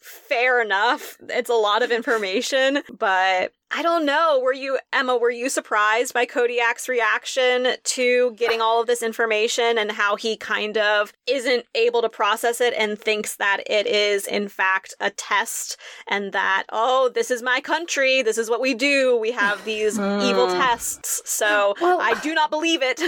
[0.01, 1.17] fair enough.
[1.29, 4.41] It's a lot of information, but I don't know.
[4.43, 9.77] Were you, Emma, were you surprised by Kodiak's reaction to getting all of this information
[9.77, 14.27] and how he kind of isn't able to process it and thinks that it is,
[14.27, 15.77] in fact, a test
[16.07, 18.23] and that, oh, this is my country.
[18.23, 19.17] This is what we do.
[19.17, 20.21] We have these hmm.
[20.23, 21.21] evil tests.
[21.25, 23.01] So Well- I do not believe it.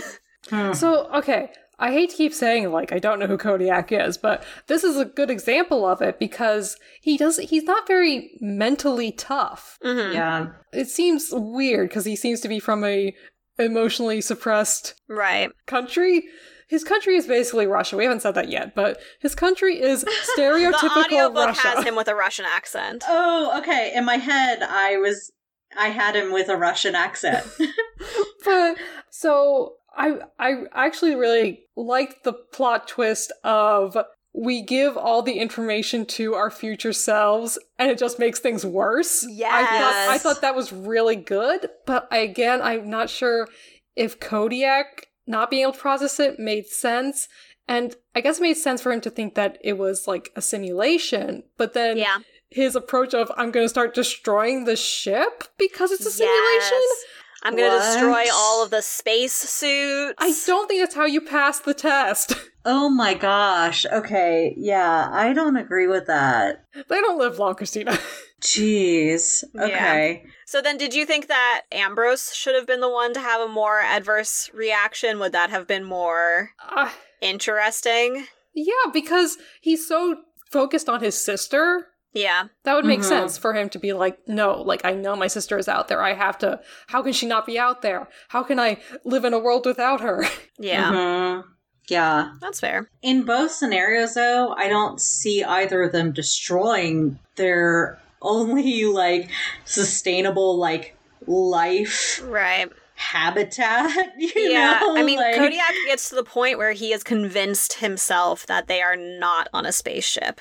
[0.49, 0.73] Hmm.
[0.73, 1.51] So, okay,
[1.81, 4.97] I hate to keep saying like I don't know who Kodiak is, but this is
[4.99, 9.79] a good example of it because he does he's not very mentally tough.
[9.83, 10.13] Mhm.
[10.15, 10.47] Yeah.
[10.73, 13.15] It seems weird because he seems to be from a
[13.59, 15.51] emotionally suppressed Right.
[15.67, 16.25] country.
[16.69, 17.97] His country is basically Russia.
[17.97, 21.69] We haven't said that yet, but his country is The stereotypical audiobook Russia.
[21.69, 23.05] has him with a Russian accent.
[23.09, 23.93] Oh, okay.
[23.95, 25.33] In my head, I was
[25.77, 27.47] I had him with a Russian accent.
[28.45, 28.77] but
[29.11, 33.97] so I I actually really liked the plot twist of
[34.33, 39.27] we give all the information to our future selves and it just makes things worse.
[39.53, 43.49] I thought I thought that was really good, but again, I'm not sure
[43.97, 47.29] if Kodiak not being able to process it made sense.
[47.69, 50.43] And I guess it made sense for him to think that it was like a
[50.43, 52.19] simulation, but then Yeah.
[52.51, 56.81] his approach of I'm going to start destroying the ship because it's a simulation.
[56.81, 57.05] Yes.
[57.43, 60.15] I'm gonna destroy all of the space suits.
[60.19, 62.35] I don't think that's how you pass the test.
[62.65, 63.87] oh my gosh.
[63.87, 64.55] Okay.
[64.57, 66.65] Yeah, I don't agree with that.
[66.75, 67.99] they don't live long, Christina.
[68.43, 69.45] Jeez.
[69.55, 69.65] Yeah.
[69.65, 70.25] Okay.
[70.47, 73.49] So then, did you think that Ambrose should have been the one to have a
[73.53, 75.19] more adverse reaction?
[75.21, 78.27] Would that have been more Uh, interesting?
[78.55, 80.17] yeah, because he's so
[80.51, 81.87] focused on his sister.
[82.13, 82.45] Yeah.
[82.65, 83.05] That would make Mhm.
[83.05, 86.03] sense for him to be like, no, like, I know my sister is out there.
[86.03, 86.61] I have to.
[86.89, 88.09] How can she not be out there?
[88.29, 90.25] How can I live in a world without her?
[90.59, 90.91] Yeah.
[90.91, 91.45] Mhm.
[91.89, 92.33] Yeah.
[92.41, 92.89] That's fair.
[93.03, 99.31] In both scenarios, though, I don't see either of them destroying their only like
[99.65, 100.97] sustainable like
[101.27, 102.71] life Right.
[102.95, 103.91] habitat.
[104.19, 104.79] You yeah.
[104.81, 108.67] know, I mean, like- Kodiak gets to the point where he has convinced himself that
[108.67, 110.41] they are not on a spaceship.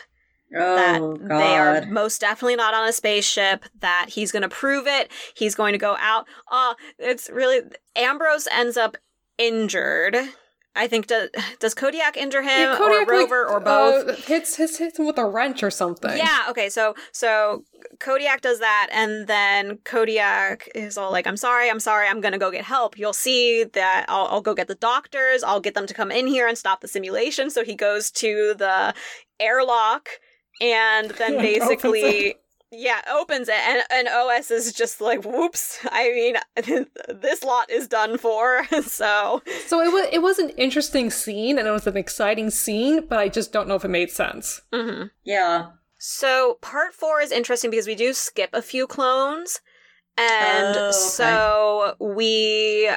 [0.52, 4.88] That Oh they are most definitely not on a spaceship that he's going to prove
[4.88, 6.26] it he's going to go out.
[6.52, 7.62] Uh it's really
[7.96, 8.98] ambrose ends up
[9.38, 10.18] injured.
[10.76, 11.30] I think does
[11.60, 14.08] does kodiak injure him Yeah, Kodiak, or rover like, or both?
[14.10, 16.16] uh, hits, hits hits him with a wrench or something.
[16.16, 17.64] yeah okay so so
[18.00, 22.38] kodiak does that and then kodiak is all like i'm sorry i'm sorry i'm gonna
[22.38, 22.98] go get help.
[22.98, 26.28] You'll see that I'll, I'll go get the doctors i'll get them to come in
[26.28, 27.50] here and stop the simulation.
[27.50, 28.94] So he goes to the
[29.40, 30.08] airlock
[30.62, 32.36] and then Like, opens basically
[32.72, 37.88] yeah opens it and, and os is just like whoops i mean this lot is
[37.88, 41.98] done for so So it was it was an interesting scene and it was an
[41.98, 44.62] exciting scene, but I just don't know if it made sense.
[44.74, 45.10] mhm.
[45.24, 45.72] Yeah.
[45.98, 49.60] So part four is interesting because we do skip a few clones,
[50.18, 50.92] and Oh, okay.
[50.92, 52.90] so we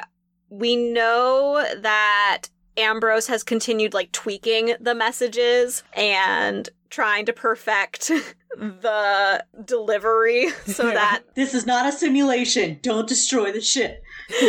[0.49, 2.43] we know that
[2.77, 8.07] Ambrose has continued like tweaking the messages and trying to perfect
[8.57, 10.93] the delivery so Yeah.
[10.93, 12.79] that This is not a simulation.
[12.83, 14.03] Don't destroy the ship.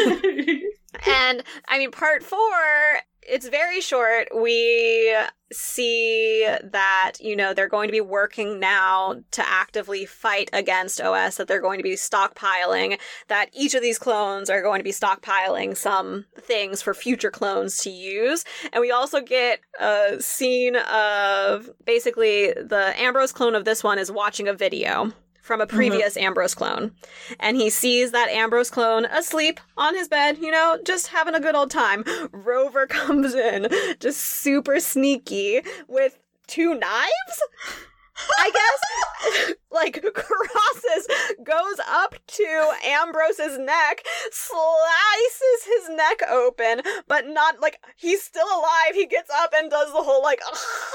[1.07, 2.39] and I mean, part four,
[3.29, 4.29] it's very short.
[4.35, 5.17] We
[5.53, 11.37] see that, you know, they're going to be working now to actively fight against OS,
[11.37, 12.99] that they're going to be stockpiling,
[13.29, 17.79] that each of these clones are going to be stockpiling some things for future clones
[17.79, 18.45] to use.
[18.73, 24.11] And we also get a scene of basically the Ambrose clone of this one is
[24.11, 25.13] watching a video
[25.45, 25.77] from a mm-hmm.
[25.77, 26.93] previous Ambrose clone.
[27.39, 31.41] And he sees that Ambrose clone asleep on his bed, you know, just having a
[31.41, 32.03] good old time.
[32.33, 33.69] Rover comes in,
[34.01, 37.43] just super sneaky, with two knives?
[38.39, 41.09] I guess, like, crosses,
[41.43, 48.95] goes up to Ambrose's neck, slices his neck open, but not, like, he's still alive.
[48.95, 50.41] He gets up and does the whole, like,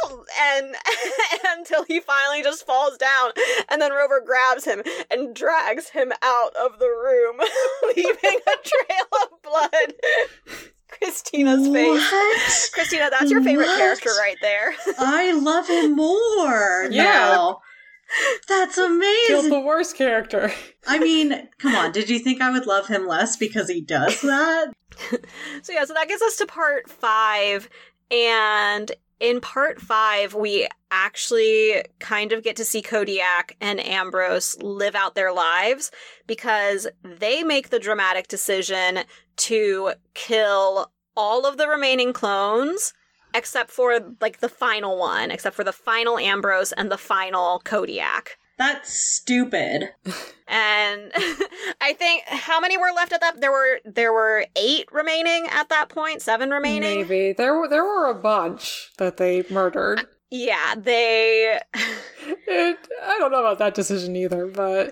[0.41, 0.75] and
[1.47, 3.31] until he finally just falls down.
[3.69, 7.39] And then Rover grabs him and drags him out of the room,
[7.95, 9.93] leaving a trail of blood.
[10.89, 12.11] Christina's face.
[12.11, 12.69] What?
[12.73, 13.77] Christina, that's your favorite What?
[13.77, 14.73] character right there.
[14.97, 17.03] I love him more Yeah.
[17.03, 17.61] now.
[18.47, 19.49] That's Killed amazing.
[19.51, 20.51] the worst character.
[20.87, 21.91] I mean, come on.
[21.91, 24.73] Did you think I would love him less because he does that?
[25.61, 27.69] so yeah, so that gets us to part five,
[28.09, 34.95] and in part five, we actually kind of get to see Kodiak and Ambrose live
[34.95, 35.91] out their lives
[36.25, 39.01] because they make the dramatic decision
[39.39, 42.93] to kill all of the remaining clones
[43.33, 48.37] except for like the final one, except for the final Ambrose and the final Kodiak.
[48.57, 49.89] That's stupid.
[50.51, 51.11] And
[51.79, 53.39] I think how many were left at that?
[53.39, 57.01] There were there were eight remaining at that point, seven remaining.
[57.01, 60.07] Maybe there were there were a bunch that they murdered.
[60.31, 61.59] Yeah, they.
[62.51, 64.87] It, I don't know about that decision either, but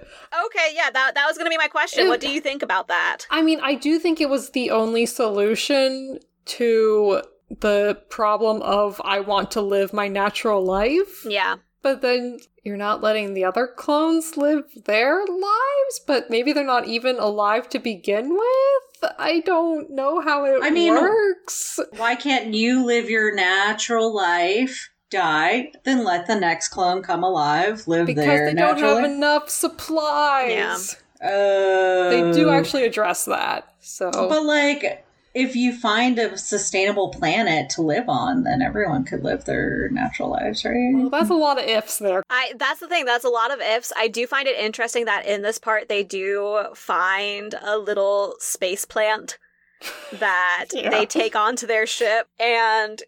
[0.45, 2.05] okay, yeah, that that was going to be my question.
[2.05, 3.27] It- what do you think about that?
[3.29, 7.21] I mean, I do think it was the only solution to
[7.59, 11.25] the problem of I want to live my natural life.
[11.25, 16.63] Yeah, But then you're not letting the other clones live their lives, but maybe they're
[16.63, 19.11] not even alive to begin with.
[19.19, 21.79] I don't know how it I mean- works.
[21.97, 27.87] Why can't you live your natural life, die, then let the next clone come alive,
[27.87, 30.97] live Because their they don't have enough supplies.
[31.23, 32.09] Oh.
[32.09, 33.73] They do actually address that.
[33.79, 35.03] So But like,
[35.33, 40.29] if you find a sustainable planet to live on, then everyone could live their natural
[40.29, 40.91] lives, right?
[40.93, 42.23] well, that's a lot of ifs there.
[42.29, 43.05] I that's the thing.
[43.05, 43.93] That's a lot of ifs.
[43.95, 48.85] I do find it interesting that in this part they do find a little space
[48.85, 49.37] plant
[50.13, 50.89] that Yeah.
[50.89, 53.01] they take onto their ship and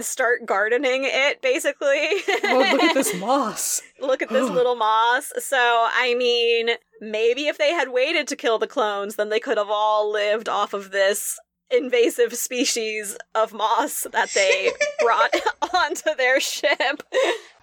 [0.00, 2.08] start gardening it basically.
[2.44, 3.80] Oh, look at this moss.
[4.00, 5.32] Look at this little moss.
[5.38, 6.70] So, I mean,
[7.00, 10.48] maybe if they had waited to kill the clones, then they could have all lived
[10.48, 11.38] off of this
[11.70, 14.70] invasive species of moss that they
[15.00, 15.34] brought
[15.74, 17.02] onto their ship.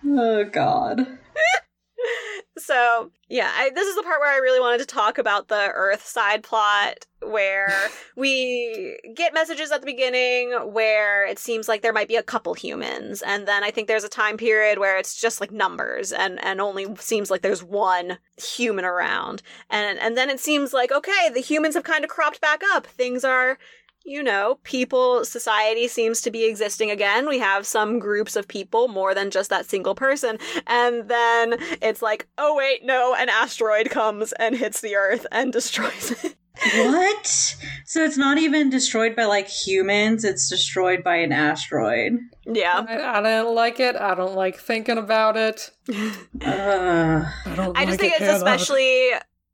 [0.05, 1.07] Oh God.
[2.57, 5.71] So, yeah, I, this is the part where I really wanted to talk about the
[5.73, 11.91] Earth side plot, where we get messages at the beginning where it seems like there
[11.91, 15.19] might be a couple humans, and then I think there's a time period where it's
[15.19, 20.29] just like numbers, and and only seems like there's one human around, and and then
[20.29, 22.87] it seems like okay, the humans have kind of cropped back up.
[22.87, 23.57] Things are
[24.05, 27.27] you know, people, society seems to be existing again.
[27.27, 30.37] We have some groups of people more than just that single person.
[30.67, 35.51] And then it's like, oh, wait, no, an asteroid comes and hits the Earth and
[35.59, 36.35] destroys it.
[36.73, 37.57] What?
[37.85, 42.13] So it's not even destroyed by like humans, it's destroyed by an asteroid.
[42.45, 42.85] yeah.
[42.87, 43.97] I, I don't like it.
[43.97, 45.71] I don't like thinking about it.
[46.45, 47.77] Uh, I don't.
[47.77, 48.35] I just think it, it's Hannah.
[48.37, 49.09] especially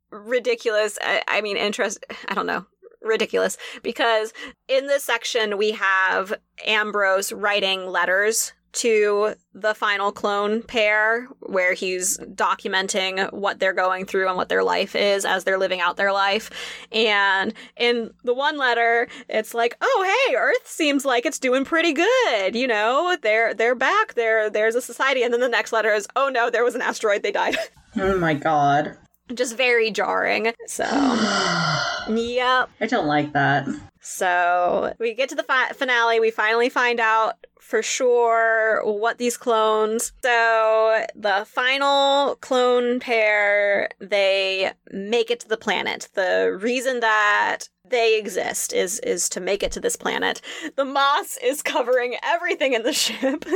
[0.10, 0.98] ridiculous.
[1.02, 2.04] I, I mean, interest.
[2.28, 2.66] I don't know.
[3.02, 4.32] Ridiculous because
[4.68, 6.34] in this section we have
[6.66, 14.28] Ambrose writing letters to the final clone pair where he's documenting what they're going through
[14.28, 16.50] and what their life is as they're living out their life.
[16.92, 21.94] And in the one letter, it's like, "Oh, hey, Earth seems like it's doing pretty
[21.94, 22.56] good.
[22.56, 24.14] You know, they're they're back.
[24.14, 26.82] There there's a society." And then the next letter is, "Oh no, there was an
[26.82, 27.24] asteroid.
[27.24, 27.58] They died."
[27.98, 28.98] oh my God.
[29.34, 30.54] Just very jarring.
[30.68, 30.84] So,
[32.10, 32.70] yep.
[32.80, 33.68] I don't like that.
[34.02, 36.20] So we get to the fi- finale.
[36.20, 40.12] We finally find out for sure what these clones.
[40.24, 46.10] So the final clone pair, they make it to the planet.
[46.16, 50.42] The reason that they exist is is to make it to this planet.
[50.76, 53.46] The moss is covering everything in the ship.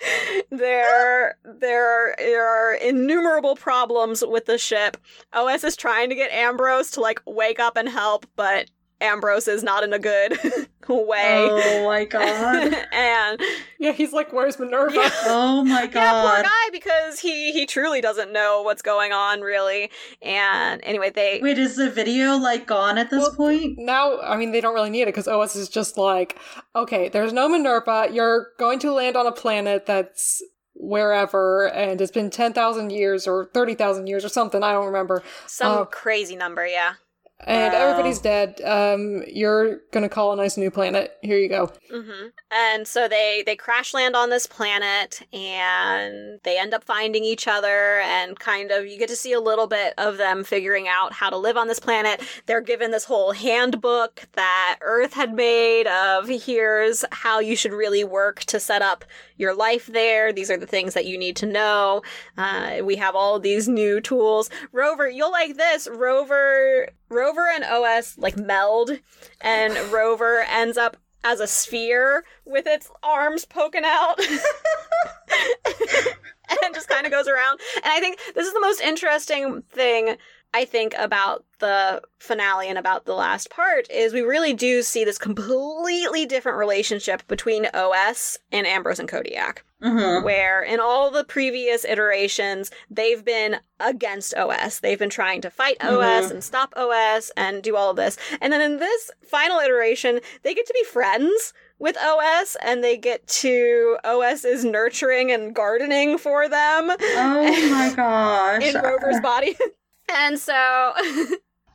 [0.50, 4.96] there there are innumerable problems with the ship.
[5.32, 8.70] OS is trying to get Ambrose to like wake up and help, but
[9.00, 10.32] Ambrose is not in a good
[10.88, 11.48] way.
[11.50, 12.74] Oh my God.
[12.92, 13.40] and
[13.78, 15.10] Yeah, he's like, "Where's Minerva?" Yeah.
[15.26, 15.94] Oh my god.
[15.94, 19.90] yeah, poor guy because he he truly doesn't know what's going on really.
[20.22, 23.78] And anyway, they Wait, is the video like gone at this Well, point?
[23.78, 26.38] Now, I mean, they don't really need it because OS is just like,
[26.76, 28.08] okay, there's no Minerva.
[28.12, 30.42] You're going to land on a planet that's
[30.76, 34.62] wherever, and it's been 10,000 years or 30,000 years or something.
[34.62, 35.22] I don't remember.
[35.46, 35.84] some Oh.
[35.86, 36.94] crazy number, yeah.
[37.46, 37.80] And Wow.
[37.80, 38.60] everybody's dead.
[38.62, 41.12] Um, you're going to colonize a new planet.
[41.22, 41.70] Here you go.
[41.90, 47.24] hmm And so they they crash land on this planet, and they end up finding
[47.24, 50.88] each other, and kind of you get to see a little bit of them figuring
[50.88, 52.22] out how to live on this planet.
[52.46, 58.04] They're given this whole handbook that Earth had made of here's how you should really
[58.04, 59.04] work to set up
[59.36, 60.32] your life there.
[60.32, 62.02] These are the things that you need to know.
[62.36, 64.50] Uh, we have all these new tools.
[64.72, 65.88] Rover, you'll like this.
[65.90, 68.90] Rover, Rover and OS like meld,
[69.40, 74.20] and Rover ends up as a sphere with its arms poking out.
[76.48, 77.60] and just kind of goes around.
[77.76, 80.16] And I think this is the most interesting thing
[80.54, 85.04] I think about the finale and about the last part is we really do see
[85.04, 89.64] this completely different relationship between OS and Ambrose and Kodiak.
[89.82, 90.24] Mm-hmm.
[90.24, 94.78] Where in all the previous iterations, they've been against OS.
[94.80, 96.30] They've been trying to fight OS Mhm.
[96.30, 98.16] and stop OS and do all of this.
[98.40, 102.96] And then in this final iteration, they get to be friends with OS and they
[102.96, 108.62] get to, OS is nurturing and gardening for them Oh my gosh.
[108.62, 109.56] in Rover's body.
[110.12, 110.52] and so,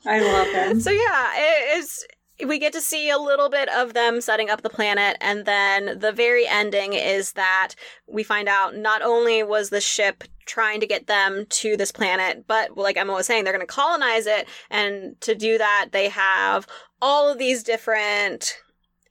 [0.06, 0.80] I love him.
[0.82, 2.06] so yeah, it's
[2.46, 6.00] we get to see a little bit of them setting up the planet, and then
[6.00, 7.74] the very ending is that
[8.08, 12.46] we find out not only was the ship trying to get them to this planet,
[12.48, 16.10] but like Emma was saying, they're going to colonize it, and to do that, they
[16.10, 16.66] have
[17.02, 18.58] all of these different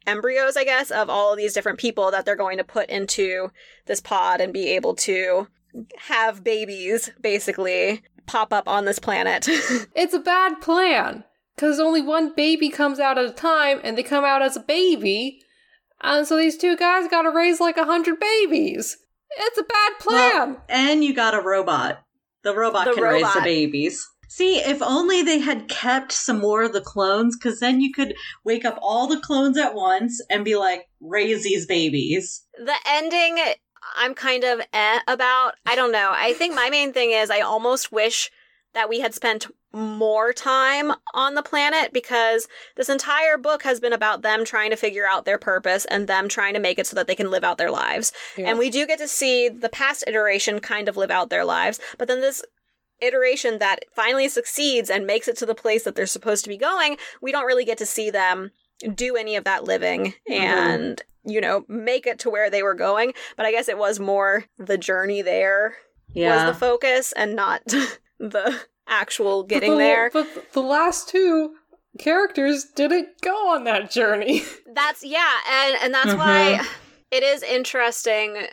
[0.06, 3.50] embryos, I guess, of all of these different people that they're going to put into
[3.86, 5.48] this pod and be able to
[5.98, 9.48] have babies, basically, pop up on this planet.
[9.94, 11.24] It's a bad plan
[11.56, 14.60] because only one baby comes out at a time, and they come out as a
[14.60, 15.42] baby,
[16.00, 18.96] and so these two guys got to raise like a hundred babies.
[19.36, 20.52] It's a bad plan.
[20.52, 22.02] Well, and you got a robot.
[22.44, 24.08] The robot The can raise the babies.
[24.30, 28.14] See, if only they had kept some more of the clones, because then you could
[28.44, 32.44] wake up all the clones at once and be like, raise these babies.
[32.56, 33.38] the ending
[33.96, 35.54] I'm kind of eh about.
[35.66, 36.12] I don't know.
[36.14, 38.30] I think my main thing is I almost wish
[38.74, 43.92] that we had spent more time on the planet because this entire book has been
[43.92, 46.96] about them trying to figure out their purpose and them trying to make it so
[46.96, 48.12] that they can live out their lives.
[48.36, 48.48] Yeah.
[48.48, 51.80] And we do get to see the past iteration kind of live out their lives,
[51.98, 52.42] but then this
[53.00, 56.56] iteration that finally succeeds and makes it to the place that they're supposed to be
[56.56, 58.50] going, we don't really get to see them
[58.94, 60.32] do any of that living mm-hmm.
[60.32, 63.12] and you know make it to where they were going.
[63.36, 65.76] But i guess it was more the journey there
[66.12, 66.46] Yeah.
[66.46, 67.62] was the focus and not
[68.18, 70.10] the actual But getting the- there.
[70.12, 71.54] But the last two
[71.98, 74.42] characters didn't go on that journey.
[74.74, 76.66] that's yeah and and that's why mm-hmm.
[77.10, 78.46] it is interesting.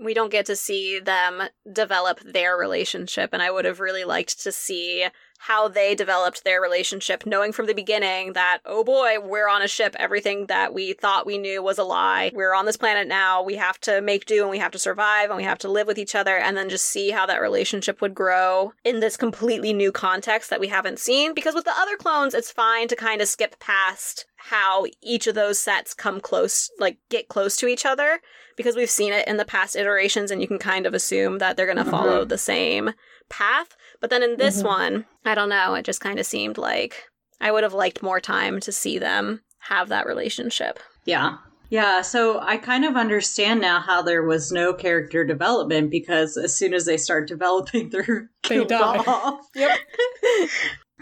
[0.00, 4.40] We don't get to see them develop their relationship and i would have really liked
[4.44, 5.06] to see
[5.40, 9.68] how they developed their relationship knowing from the beginning that oh boy we're on a
[9.68, 9.94] ship.
[9.98, 12.30] Everything that we thought we knew was a lie.
[12.34, 13.42] We're on this planet now.
[13.42, 15.86] We have to make do and we have to survive and we have to live
[15.86, 19.72] with each other and then just see how that relationship would grow in this completely
[19.72, 21.34] new context that we haven't seen.
[21.34, 25.34] Because with the other clones it's fine to kind of skip past how each of
[25.34, 28.20] those sets come close like get close to each other
[28.56, 31.56] because we've seen it in the past iterations and you can kind of assume that
[31.56, 31.90] they're going to Mhm.
[31.90, 32.94] follow the same
[33.28, 34.66] path but then in this Mhm.
[34.66, 37.08] one i don't know it just kind of seemed like
[37.40, 41.38] i would have liked more time to see them have that relationship Yeah.
[41.70, 46.54] Yeah, so I kind of understand now how there was no character development because as
[46.56, 48.96] soon as they start developing, they're They killed die.
[49.06, 49.46] off.
[49.54, 49.78] Yep.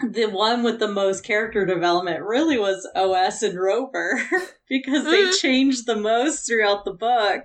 [0.05, 4.21] the one with the most character development really was OS and Rover
[4.69, 5.39] because they Mhm.
[5.39, 7.43] changed the most throughout the book.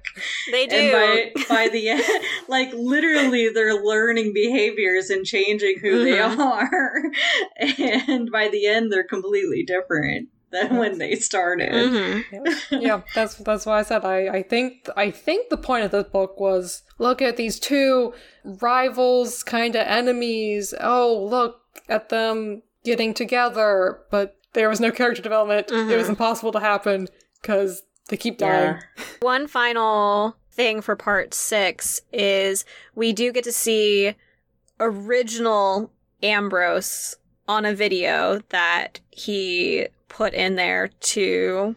[0.51, 2.05] they do And by by the end,
[2.49, 6.39] like literally, they're learning behaviors and changing who they Mhm.
[6.39, 7.03] are,
[8.07, 11.73] and by the end, they're completely different than when they started.
[11.73, 12.25] Mhm.
[12.73, 16.05] yeah, that's that's why I said I, I think I think the point of this
[16.05, 18.13] book was look at these two
[18.45, 20.75] rivals, kind of enemies.
[20.81, 25.71] Oh, look at them getting together, but there was no character development.
[25.71, 26.11] It was Mhm.
[26.11, 27.09] impossible to happen
[27.41, 28.77] because they keep dying.
[28.97, 29.05] Yeah.
[29.21, 32.65] One final thing for part six is
[32.95, 34.15] we do get to see
[34.81, 35.91] original
[36.23, 37.17] Ambrose
[37.49, 41.75] on a video that he put in there to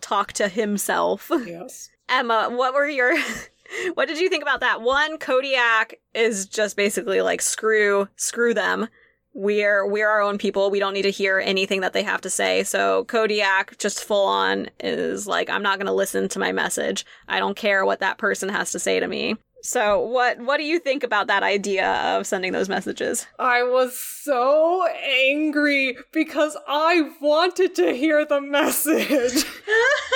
[0.00, 1.30] talk to himself.
[1.46, 1.90] Yes.
[2.10, 3.14] Emma, what were your
[3.94, 4.80] what did you think about that?
[4.82, 8.88] One, Kodiak is just basically like screw screw them.
[9.34, 10.70] We're we're our own people.
[10.70, 12.64] We don't need to hear anything that they have to say.
[12.64, 17.04] So Kodiak just full on is like I'm not going to listen to my message.
[17.28, 19.36] I don't care what that person has to say to me.
[19.68, 23.26] So what what do you think about that idea of sending those messages?
[23.38, 29.44] I was so angry because I wanted to hear the message.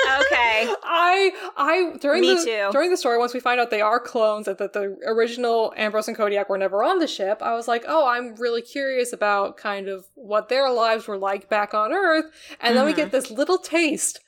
[0.03, 0.75] Okay.
[0.83, 2.69] I I during Me the too.
[2.73, 6.09] during the story once we find out they are clones and that the original Ambrose
[6.09, 9.57] and Kodiak were never on the ship, I was like, "Oh, I'm really curious about
[9.57, 12.27] kind of what their lives were like back on Earth."
[12.61, 13.17] And then we get mm-hmm.
[13.17, 14.19] this little taste.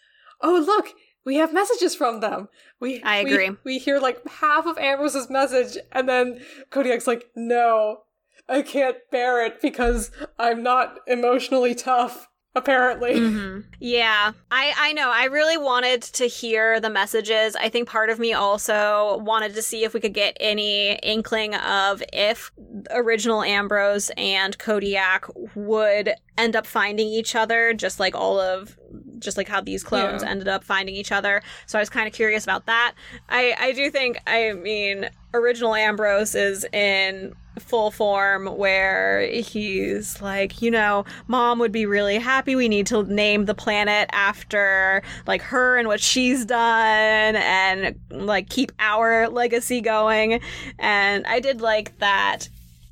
[0.40, 0.94] Oh, look,
[1.24, 2.48] we have messages from them.
[2.80, 3.50] We I we- agree.
[3.64, 8.02] We, hear like half of Ambrose's message and then Kodiak's like, "No,
[8.48, 13.14] I can't bear it because I'm not emotionally tough." apparently.
[13.14, 13.60] Mm-hmm.
[13.80, 15.10] Yeah, I I know.
[15.10, 17.54] I really wanted to hear the messages.
[17.54, 21.54] I think part of me also wanted to see if we could get any inkling
[21.56, 22.50] of if
[22.90, 28.78] original Ambrose and Kodiak would end up finding each other, just like all of
[29.24, 30.30] just like how these clones Yeah.
[30.30, 31.42] ended up finding each other.
[31.66, 32.94] So I was kind of curious about that.
[33.28, 40.60] I I do think I mean original Ambrose is in full form where he's like,
[40.60, 42.56] you know, mom would be really happy.
[42.56, 48.48] We need to name the planet after like her and what she's done and like
[48.48, 50.40] keep our legacy going.
[50.80, 52.48] And I did like that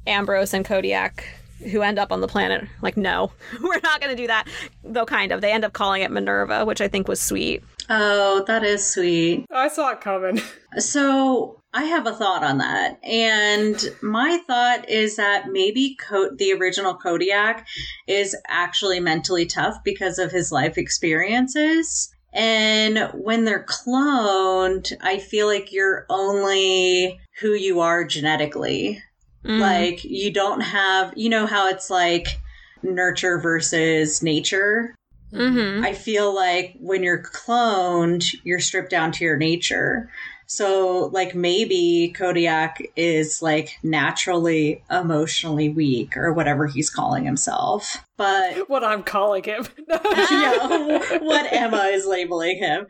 [0.07, 1.25] Ambrose and Kodiak
[1.71, 3.31] who end up on the planet like no
[3.63, 4.47] we're not going to do that
[4.85, 7.63] though kind of they end up calling it minerva which i think was sweet
[7.95, 9.45] Oh, that is sweet.
[9.51, 10.41] I saw it coming.
[10.79, 12.99] So I have a thought on that.
[13.03, 17.67] And my thought is that maybe Co- the original Kodiak
[18.07, 22.11] is actually mentally tough because of his life experiences.
[22.33, 29.03] And when they're cloned, I feel like you're only who you are genetically.
[29.45, 29.59] Mm.
[29.59, 32.41] Like, you don't have, you know, how it's like
[32.83, 34.95] nurture versus nature.
[35.33, 35.85] mm-hmm.
[35.85, 40.11] I feel like when you're cloned, you're stripped down to your nature.
[40.55, 48.05] So, like, maybe Kodiak is like naturally emotionally weak or whatever he's calling himself.
[48.19, 49.67] But what I'm calling him.
[49.89, 52.87] yeah, what Emma is labeling him.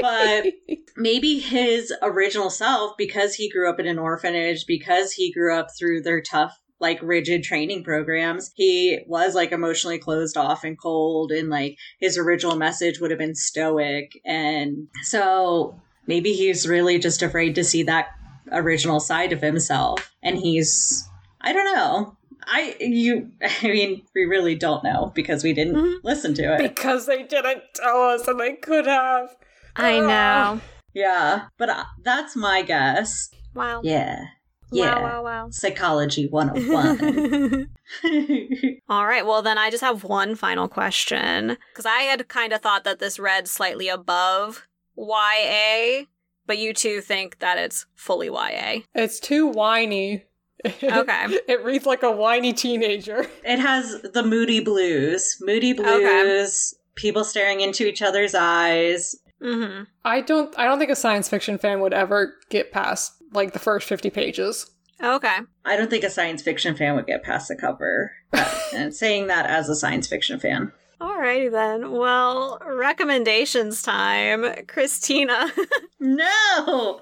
[0.00, 0.52] But
[0.96, 5.70] maybe his original self, because he grew up in an orphanage, because he grew up
[5.76, 11.32] through their tough, like rigid training programs, he was like emotionally closed off and cold,
[11.32, 14.12] and like his original message would have been stoic.
[14.24, 15.74] And so
[16.06, 18.08] maybe he's really just afraid to see that
[18.52, 20.12] original side of himself.
[20.22, 21.08] And he's,
[21.40, 22.16] I don't know.
[22.46, 25.98] I, you, I mean, we really don't know because we didn't Mhm.
[26.02, 26.58] listen to it.
[26.58, 29.36] because they didn't tell us and they could have.
[29.76, 30.60] i know
[30.94, 33.30] Yeah, but uh, that's my guess.
[33.54, 34.24] wow Yeah.
[34.72, 35.00] Yeah.
[35.00, 37.68] wow wow Psychology 101.
[38.08, 42.52] wow all right well then i just have one final question because i had kind
[42.52, 44.66] of thought that this read slightly above
[45.08, 46.04] ya
[46.46, 50.24] but you two think that it's fully ya It's too whiny.
[50.66, 51.24] Okay.
[51.48, 53.26] it reads like a whiny teenager.
[53.44, 55.36] it has the moody blues.
[55.40, 59.14] Moody blues, people staring into each other's eyes.
[59.40, 63.52] mm-hmm I don't I don't think a science fiction fan would ever get past like
[63.52, 64.70] the first 50 pages.
[65.02, 68.12] okay I don't think a science fiction fan would get past the cover.
[68.74, 70.72] And saying that as a science fiction fan.
[71.00, 71.92] Alrighty then.
[71.92, 74.44] Well, recommendations time.
[74.66, 75.50] Christina,
[75.98, 77.00] No!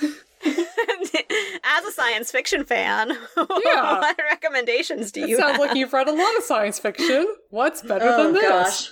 [1.64, 3.98] as a science fiction fan, Yeah.
[4.00, 5.60] what recommendations do It you sounds have?
[5.60, 7.26] like you've read a lot of science fiction.
[7.50, 8.42] What's better oh than this?
[8.48, 8.90] gosh.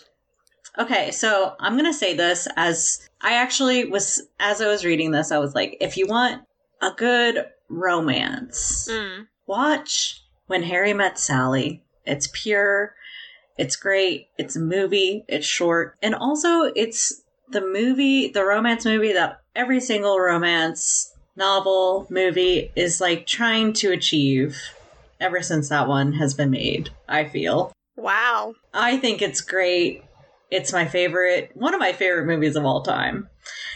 [0.79, 5.33] Okay, so I'm gonna say this as I actually was as I was reading this,
[5.33, 6.43] I was like, if you want
[6.83, 9.27] a good romance, Mm.
[9.47, 11.83] watch When Harry Met Sally.
[12.05, 12.95] It's pure,
[13.59, 19.13] it's great, it's a movie, it's short, and also it's the movie, the romance movie
[19.13, 24.57] that every single romance novel movie is like trying to achieve
[25.21, 27.73] ever since that one has been made, I feel.
[27.97, 28.55] Wow.
[28.73, 30.05] I think it's great.
[30.51, 33.29] It's my favorite, one of my favorite movies of all time.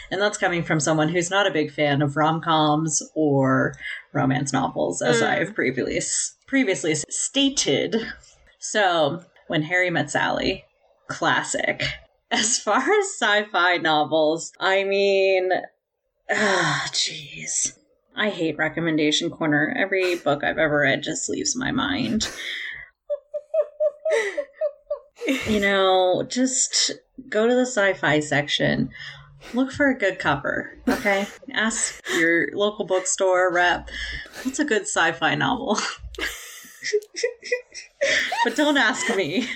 [0.09, 3.75] And that's coming from someone who's not a big fan of rom coms or
[4.13, 5.27] romance novels, as Mm.
[5.27, 5.99] I've previously
[6.47, 7.95] previously stated.
[8.59, 10.65] So, when Harry met Sally,
[11.07, 11.83] classic.
[12.31, 15.51] As far as sci-fi novels, I mean,
[16.31, 17.77] jeez.
[18.15, 19.73] I hate recommendation corner.
[19.77, 22.27] Every book I've ever read just leaves my mind.
[25.47, 26.91] you know, just
[27.29, 28.89] go to the sci-fi section.
[29.53, 31.27] Look for a good cover, okay?
[31.51, 33.89] Ask your local bookstore rep,
[34.43, 35.77] what's a good sci-fi novel?
[38.43, 39.47] but don't ask me.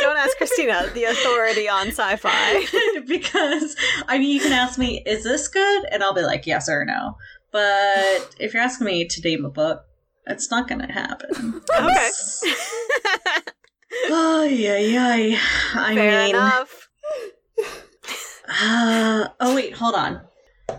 [0.00, 2.64] Don't ask Christina, the authority on sci-fi.
[3.06, 3.76] because
[4.08, 6.84] I mean, you can ask me, "Is this good?" and I'll be like, "Yes or
[6.84, 7.16] no."
[7.50, 9.84] But if you're asking me to name a book,
[10.26, 11.60] it's not going to happen.
[11.78, 12.10] Okay.
[14.08, 15.38] Oh yeah, yeah.
[15.74, 16.88] I Fair mean, enough.
[18.48, 20.22] uh, oh wait, hold on.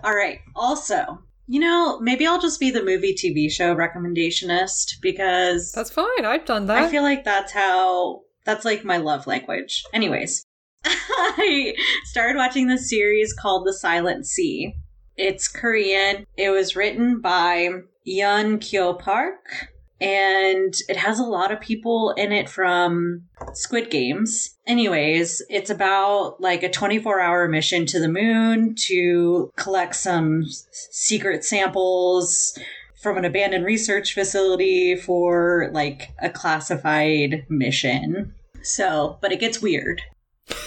[0.03, 0.39] All right.
[0.55, 6.25] Also, you know, maybe I'll just be the movie TV show recommendationist because That's fine.
[6.25, 6.83] I've done that.
[6.83, 9.83] I feel like that's how that's like my love language.
[9.93, 10.45] Anyways,
[10.85, 11.75] I
[12.05, 14.75] started watching this series called The Silent Sea.
[15.15, 16.25] It's Korean.
[16.37, 17.69] It was written by
[18.07, 19.69] Yeon Kyo Park.
[20.01, 23.23] And it has a lot of people in it from
[23.53, 24.52] Squid Games.
[24.65, 31.43] Anyways, it's about like a 24 hour mission to the moon to collect some secret
[31.43, 32.57] samples
[33.01, 38.33] from an abandoned research facility for like a classified mission.
[38.61, 40.01] So, but it gets weird.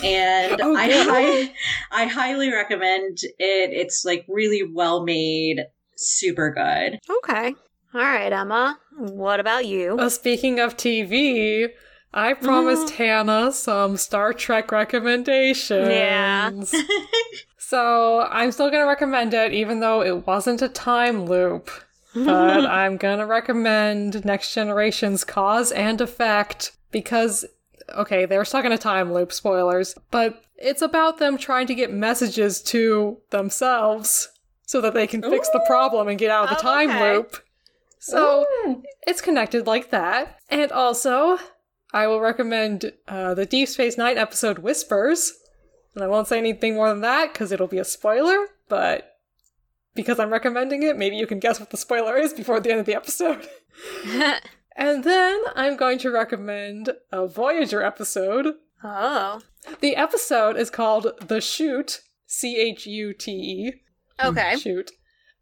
[0.05, 1.07] And Oh, I, good.
[1.09, 1.55] hi-
[1.91, 3.71] I highly recommend it.
[3.73, 5.65] It's like really well made,
[5.97, 6.99] super good.
[7.19, 7.55] Okay.
[7.95, 8.79] All right, Emma.
[8.99, 9.97] What about you?
[9.97, 11.69] Well, speaking of TV,
[12.17, 12.97] I promised mm.
[12.97, 15.91] Hannah some Star Trek recommendations.
[15.91, 16.51] Yeah.
[17.59, 21.71] so I'm still going to recommend it, even though it wasn't a time loop.
[22.15, 27.45] But I'm going to recommend Next Generation's Cause and Effect because,
[27.95, 31.93] okay, they're stuck in a time loop, spoilers, but it's about them trying to get
[31.93, 34.31] messages to themselves
[34.65, 37.17] so that they can fix the problem and get out of the Oh, time okay.
[37.17, 37.37] loop.
[37.99, 38.47] So
[39.07, 40.39] it's connected like that.
[40.49, 41.39] And also,
[41.97, 45.33] I will recommend uh, the Deep Space Nine episode Whispers.
[45.95, 49.17] And I won't say anything more than that because it'll be a spoiler, but
[49.95, 52.81] because I'm recommending it, maybe you can guess what the spoiler is before the end
[52.81, 53.49] of the episode.
[54.77, 58.57] and then I'm going to recommend a Voyager episode.
[58.85, 59.41] oh.
[59.81, 63.73] The episode is called The Chute, C H U T E.
[64.23, 64.57] Okay.
[64.59, 64.91] Shoot.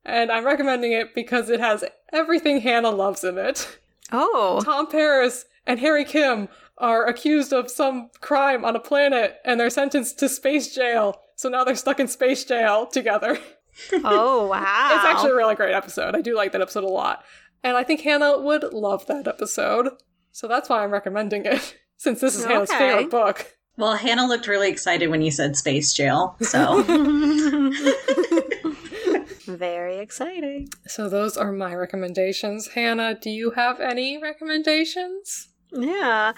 [0.04, 1.82] And I'm recommending it because it has
[2.12, 3.80] everything Hannah loves in it.
[4.12, 4.60] Oh.
[4.64, 6.48] Tom Paris and Harry Kim
[6.78, 11.20] are accused of some crime on a planet and they're sentenced to space jail.
[11.36, 13.38] So now they're stuck in space jail together.
[14.04, 14.92] Oh, wow.
[14.94, 16.14] It's actually a really great episode.
[16.14, 17.24] I do like that episode a lot.
[17.64, 19.88] And I think Hannah would love that episode.
[20.30, 23.56] So that's why I'm recommending it, since this is Hannah's favorite book.
[23.76, 26.36] Well, Hannah looked really excited when you said space jail.
[26.40, 26.84] So
[29.46, 30.68] Very exciting.
[30.86, 32.68] So those are my recommendations.
[32.68, 35.48] Hannah, do you have any recommendations?
[35.74, 36.32] Yeah.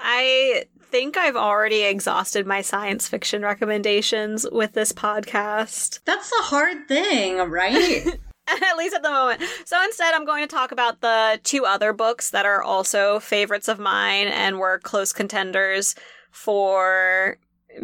[0.00, 6.00] I think I've already exhausted my science fiction recommendations with this podcast.
[6.04, 8.06] that's the hard thing, right?
[8.46, 9.42] at least at the moment.
[9.64, 13.68] So instead, I'm going to talk about the two other books that are also favorites
[13.68, 15.94] of mine and were close contenders
[16.30, 17.38] for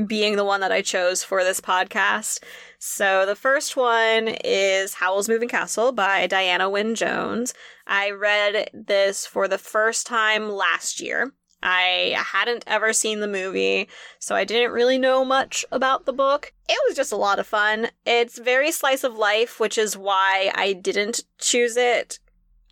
[0.07, 2.41] being the one that I chose for this podcast.
[2.83, 7.53] So the first one is Howl's Moving Castle by Diana Wynne Jones.
[7.87, 11.35] I read this for the first time last year.
[11.63, 13.87] I hadn't ever seen the movie,
[14.19, 16.55] so I didn't really know much about the book.
[16.71, 17.89] It was just a lot of fun.
[18.07, 22.19] It's very slice of life, which is why I didn't choose it.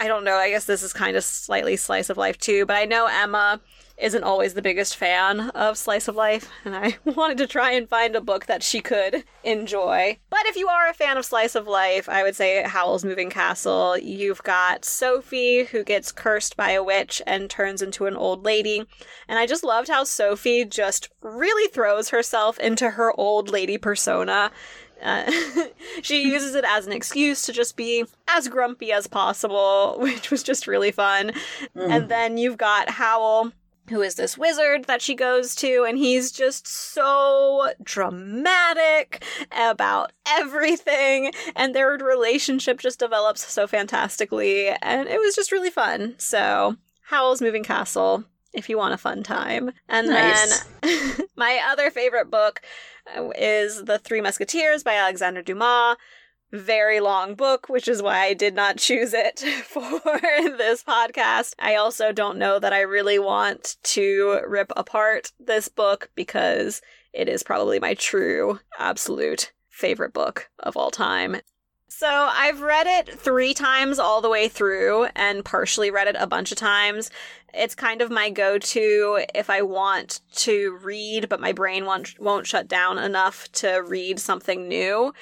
[0.00, 2.76] I don't know, I guess this is kind of slightly slice of life too, but
[2.76, 3.60] I know Emma
[4.00, 7.88] isn't always the biggest fan of slice of life, and I wanted to try and
[7.88, 10.18] find a book that she could enjoy.
[10.30, 13.30] But if you are a fan of slice of life, I would say Howl's Moving
[13.30, 13.98] Castle.
[13.98, 18.84] You've got Sophie, who gets cursed by a witch and turns into an old lady.
[19.28, 24.50] And I just loved how Sophie just really throws herself into her old lady persona.
[25.02, 25.30] Uh,
[26.02, 30.42] she uses it as an excuse to just be as grumpy as possible, which was
[30.42, 31.32] just really fun.
[31.74, 33.52] And then you've got Howl,
[33.88, 41.32] who is this wizard that she goes to, and he's just so dramatic about everything,
[41.56, 46.14] and their relationship just develops so fantastically, and it was just really fun.
[46.18, 48.24] So, Howl's Moving Castle.
[48.54, 49.72] If you want a fun time.
[49.90, 50.64] And Nice.
[50.80, 52.62] then my other favorite book
[53.36, 55.96] is The Three Musketeers by Alexander Dumas
[56.52, 61.54] very long book, which is why I did not choose it for this podcast.
[61.58, 66.80] I also don't know that I really want to rip apart this book because
[67.12, 71.36] it is probably my true, absolute favorite book of all time.
[71.90, 76.26] So I've read it three times all the way through and partially read it a
[76.26, 77.10] bunch of times.
[77.54, 82.46] It's kind of my go-to if I want to read, but my brain won't won't
[82.46, 85.14] shut down enough to read something new.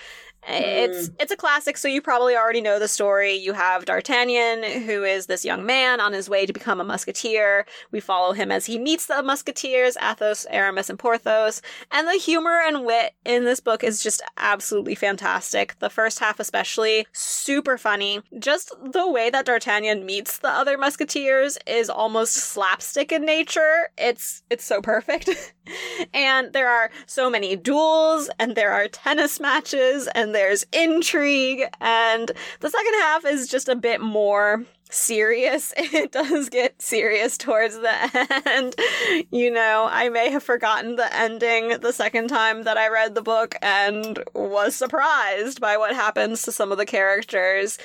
[0.48, 1.14] It's hmm.
[1.18, 3.34] it's a classic, so you probably already know the story.
[3.34, 7.66] You have D'Artagnan, who is this young man on his way to become a musketeer.
[7.90, 11.62] We follow him as he meets the musketeers, Athos, Aramis, and Porthos.
[11.90, 15.78] And the humor and wit in this book is just absolutely fantastic.
[15.80, 18.20] The first half especially, super funny.
[18.38, 23.90] Just the way that D'Artagnan meets the other musketeers is almost slapstick in nature.
[23.98, 25.54] It's it's so perfect.
[26.14, 32.32] and there are so many duels and there are tennis matches and there's intrigue and
[32.60, 35.72] the second half is just a bit more serious.
[35.96, 38.74] It does get serious towards the end.
[39.30, 43.22] You know, I may have forgotten the ending the second time that I read the
[43.22, 47.78] book and was surprised by what happens to some of the characters.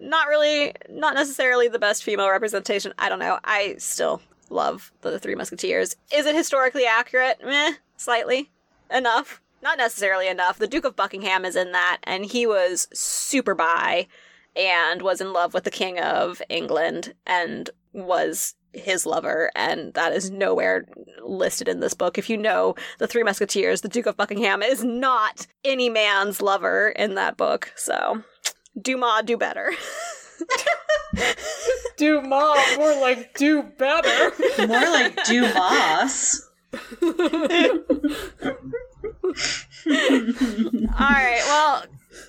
[0.00, 2.94] not really, not necessarily the best female representation.
[2.98, 3.38] I don't know.
[3.44, 5.96] I still love the Three Musketeers.
[6.12, 7.38] Is it historically accurate?
[7.44, 8.50] Meh, slightly.
[8.90, 9.40] Enough.
[9.62, 10.58] Not necessarily enough.
[10.58, 14.06] The Duke of Buckingham is in that, and he was super bi
[14.54, 20.12] and was in love with the King of England and was his lover, and that
[20.12, 20.86] is nowhere
[21.24, 22.18] listed in this book.
[22.18, 26.90] If you know the Three Musketeers, the Duke of Buckingham is not any man's lover
[26.90, 27.72] in that book.
[27.76, 28.22] So,
[28.80, 29.72] Dumas, do better.
[31.96, 34.32] do mom, more like do better.
[34.66, 36.48] More like Dumas.
[36.72, 37.10] All
[40.98, 41.84] right, well,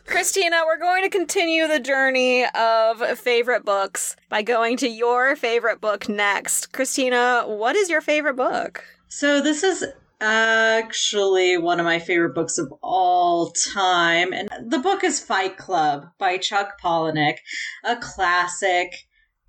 [0.05, 5.81] Christina, we're going to continue the journey of favorite books by going to your favorite
[5.81, 6.71] book next.
[6.71, 8.83] Christina, what is your favorite book?
[9.07, 9.85] So, this is
[10.21, 14.33] actually one of my favorite books of all time.
[14.33, 17.37] And the book is Fight Club by Chuck Palahniuk,
[17.83, 18.93] a classic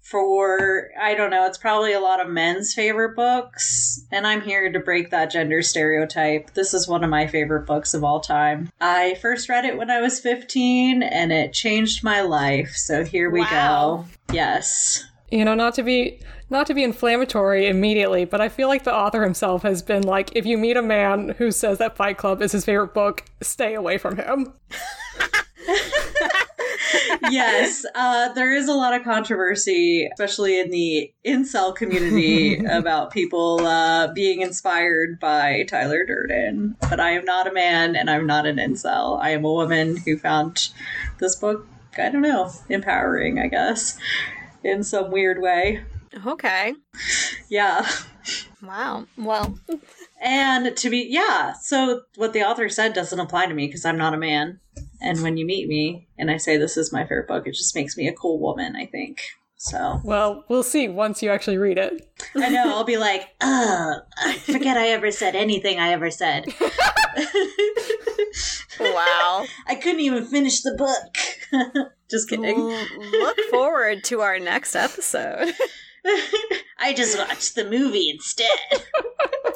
[0.02, 4.70] for I don't know, it's probably a lot of men's favorite books, and I'm here
[4.72, 6.54] to break that gender stereotype.
[6.54, 8.70] This is one of my favorite books of all time.
[8.80, 12.70] I first read it when I was 15 and it changed my life.
[12.70, 14.06] So here we Wow.
[14.28, 14.34] go.
[14.34, 15.04] Yes.
[15.30, 18.94] You know, not to be not to be inflammatory immediately, but I feel like the
[18.94, 22.42] author himself has been like, if you meet a man who says that Fight Club
[22.42, 24.52] is his favorite book, stay away from him.
[27.30, 33.64] yes, uh, there is a lot of controversy, especially in the incel community, about people
[33.64, 36.76] uh, being inspired by Tyler Durden.
[36.88, 39.20] But I am not a man and I'm not an incel.
[39.20, 40.70] I am a woman who found
[41.18, 43.98] this book, I don't know, empowering, I guess,
[44.64, 45.84] in some weird way.
[46.26, 46.74] Okay.
[47.48, 47.88] Yeah.
[48.62, 49.06] Wow.
[49.16, 49.58] Well,
[50.20, 53.96] And to be, yeah, so what the author said doesn't apply to me because I'm
[53.96, 54.60] not a man.
[55.00, 57.74] And when you meet me and I say this is my favorite book, it just
[57.74, 59.22] makes me a cool woman, I think.
[59.56, 62.10] So Well, we'll see once you actually read it.
[62.34, 66.46] I know I'll be like, oh, I forget I ever said anything I ever said.
[68.80, 69.44] wow.
[69.66, 71.88] I couldn't even finish the book.
[72.10, 72.58] just kidding.
[72.58, 75.52] Look forward to our next episode.
[76.78, 78.48] I just watched the movie instead.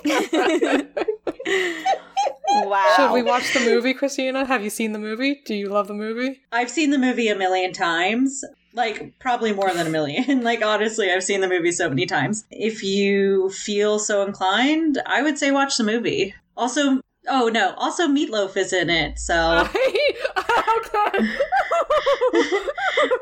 [2.66, 2.92] wow.
[2.97, 4.45] Should we watch the movie, Christina?
[4.45, 5.40] Have you seen the movie?
[5.45, 6.42] Do you love the movie?
[6.53, 8.45] I've seen the movie a million times.
[8.74, 10.40] Like, probably more than a million.
[10.42, 12.45] like, honestly, I've seen the movie so many times.
[12.51, 16.34] If you feel so inclined, I would say watch the movie.
[16.57, 20.14] Also, oh no, also Meatloaf is in it, so okay.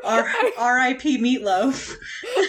[0.03, 1.17] R- R.I.P.
[1.19, 1.95] Meatloaf.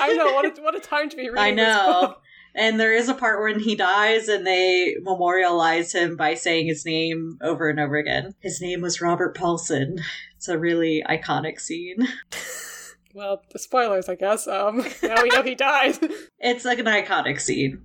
[0.01, 1.39] I know what a, what a time to be reading.
[1.39, 2.17] I know.
[2.57, 6.87] And there is a part when he dies and they memorialize him by saying his
[6.87, 8.35] name over and over again.
[8.41, 10.01] His name was Robert Paulson.
[10.37, 12.07] It's a really iconic scene.
[13.17, 14.49] Well, the spoilers, I guess.
[14.49, 15.97] Um, now we know he died.
[16.41, 17.85] It's like an iconic scene.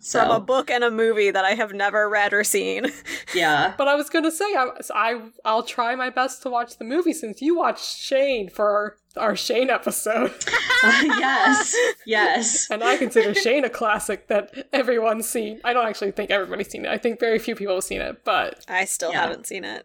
[0.00, 2.86] So, From a book and a movie that I have never read or seen.
[3.34, 3.74] yeah.
[3.76, 7.12] But I was gonna say, I, I I'll try my best to watch the movie
[7.12, 10.32] since you watched Shane for our our Shane episode,
[10.84, 11.74] yes.
[12.06, 12.68] Yes.
[12.70, 15.60] and I consider Shane a classic that everyone's seen.
[15.64, 16.90] I don't actually think everybody's seen it.
[16.90, 19.22] I think very few people have seen it, but I still Yeah.
[19.22, 19.84] haven't seen it.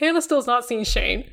[0.00, 1.30] Hannah still still's not seen Shane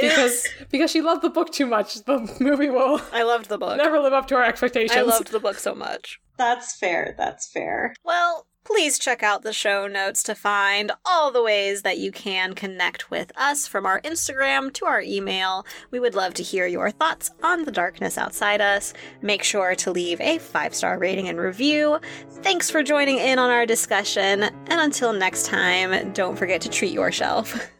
[0.00, 1.94] because because she loved the book too much.
[2.04, 3.76] The movie will I loved the book.
[3.76, 4.96] never live up to our expectations.
[4.96, 6.20] I loved the book so much.
[6.36, 7.14] That's fair.
[7.18, 7.94] That's fair.
[8.02, 12.54] Well, please check out the show notes to find all the ways that you can
[12.54, 15.66] connect with us from our Instagram to our email.
[15.90, 18.94] We would love to hear your thoughts on the darkness outside us.
[19.22, 21.98] Make sure to leave a five star rating and review.
[22.42, 26.92] Thanks for joining in on our discussion, and until next time, don't forget to treat
[26.92, 27.70] yourself.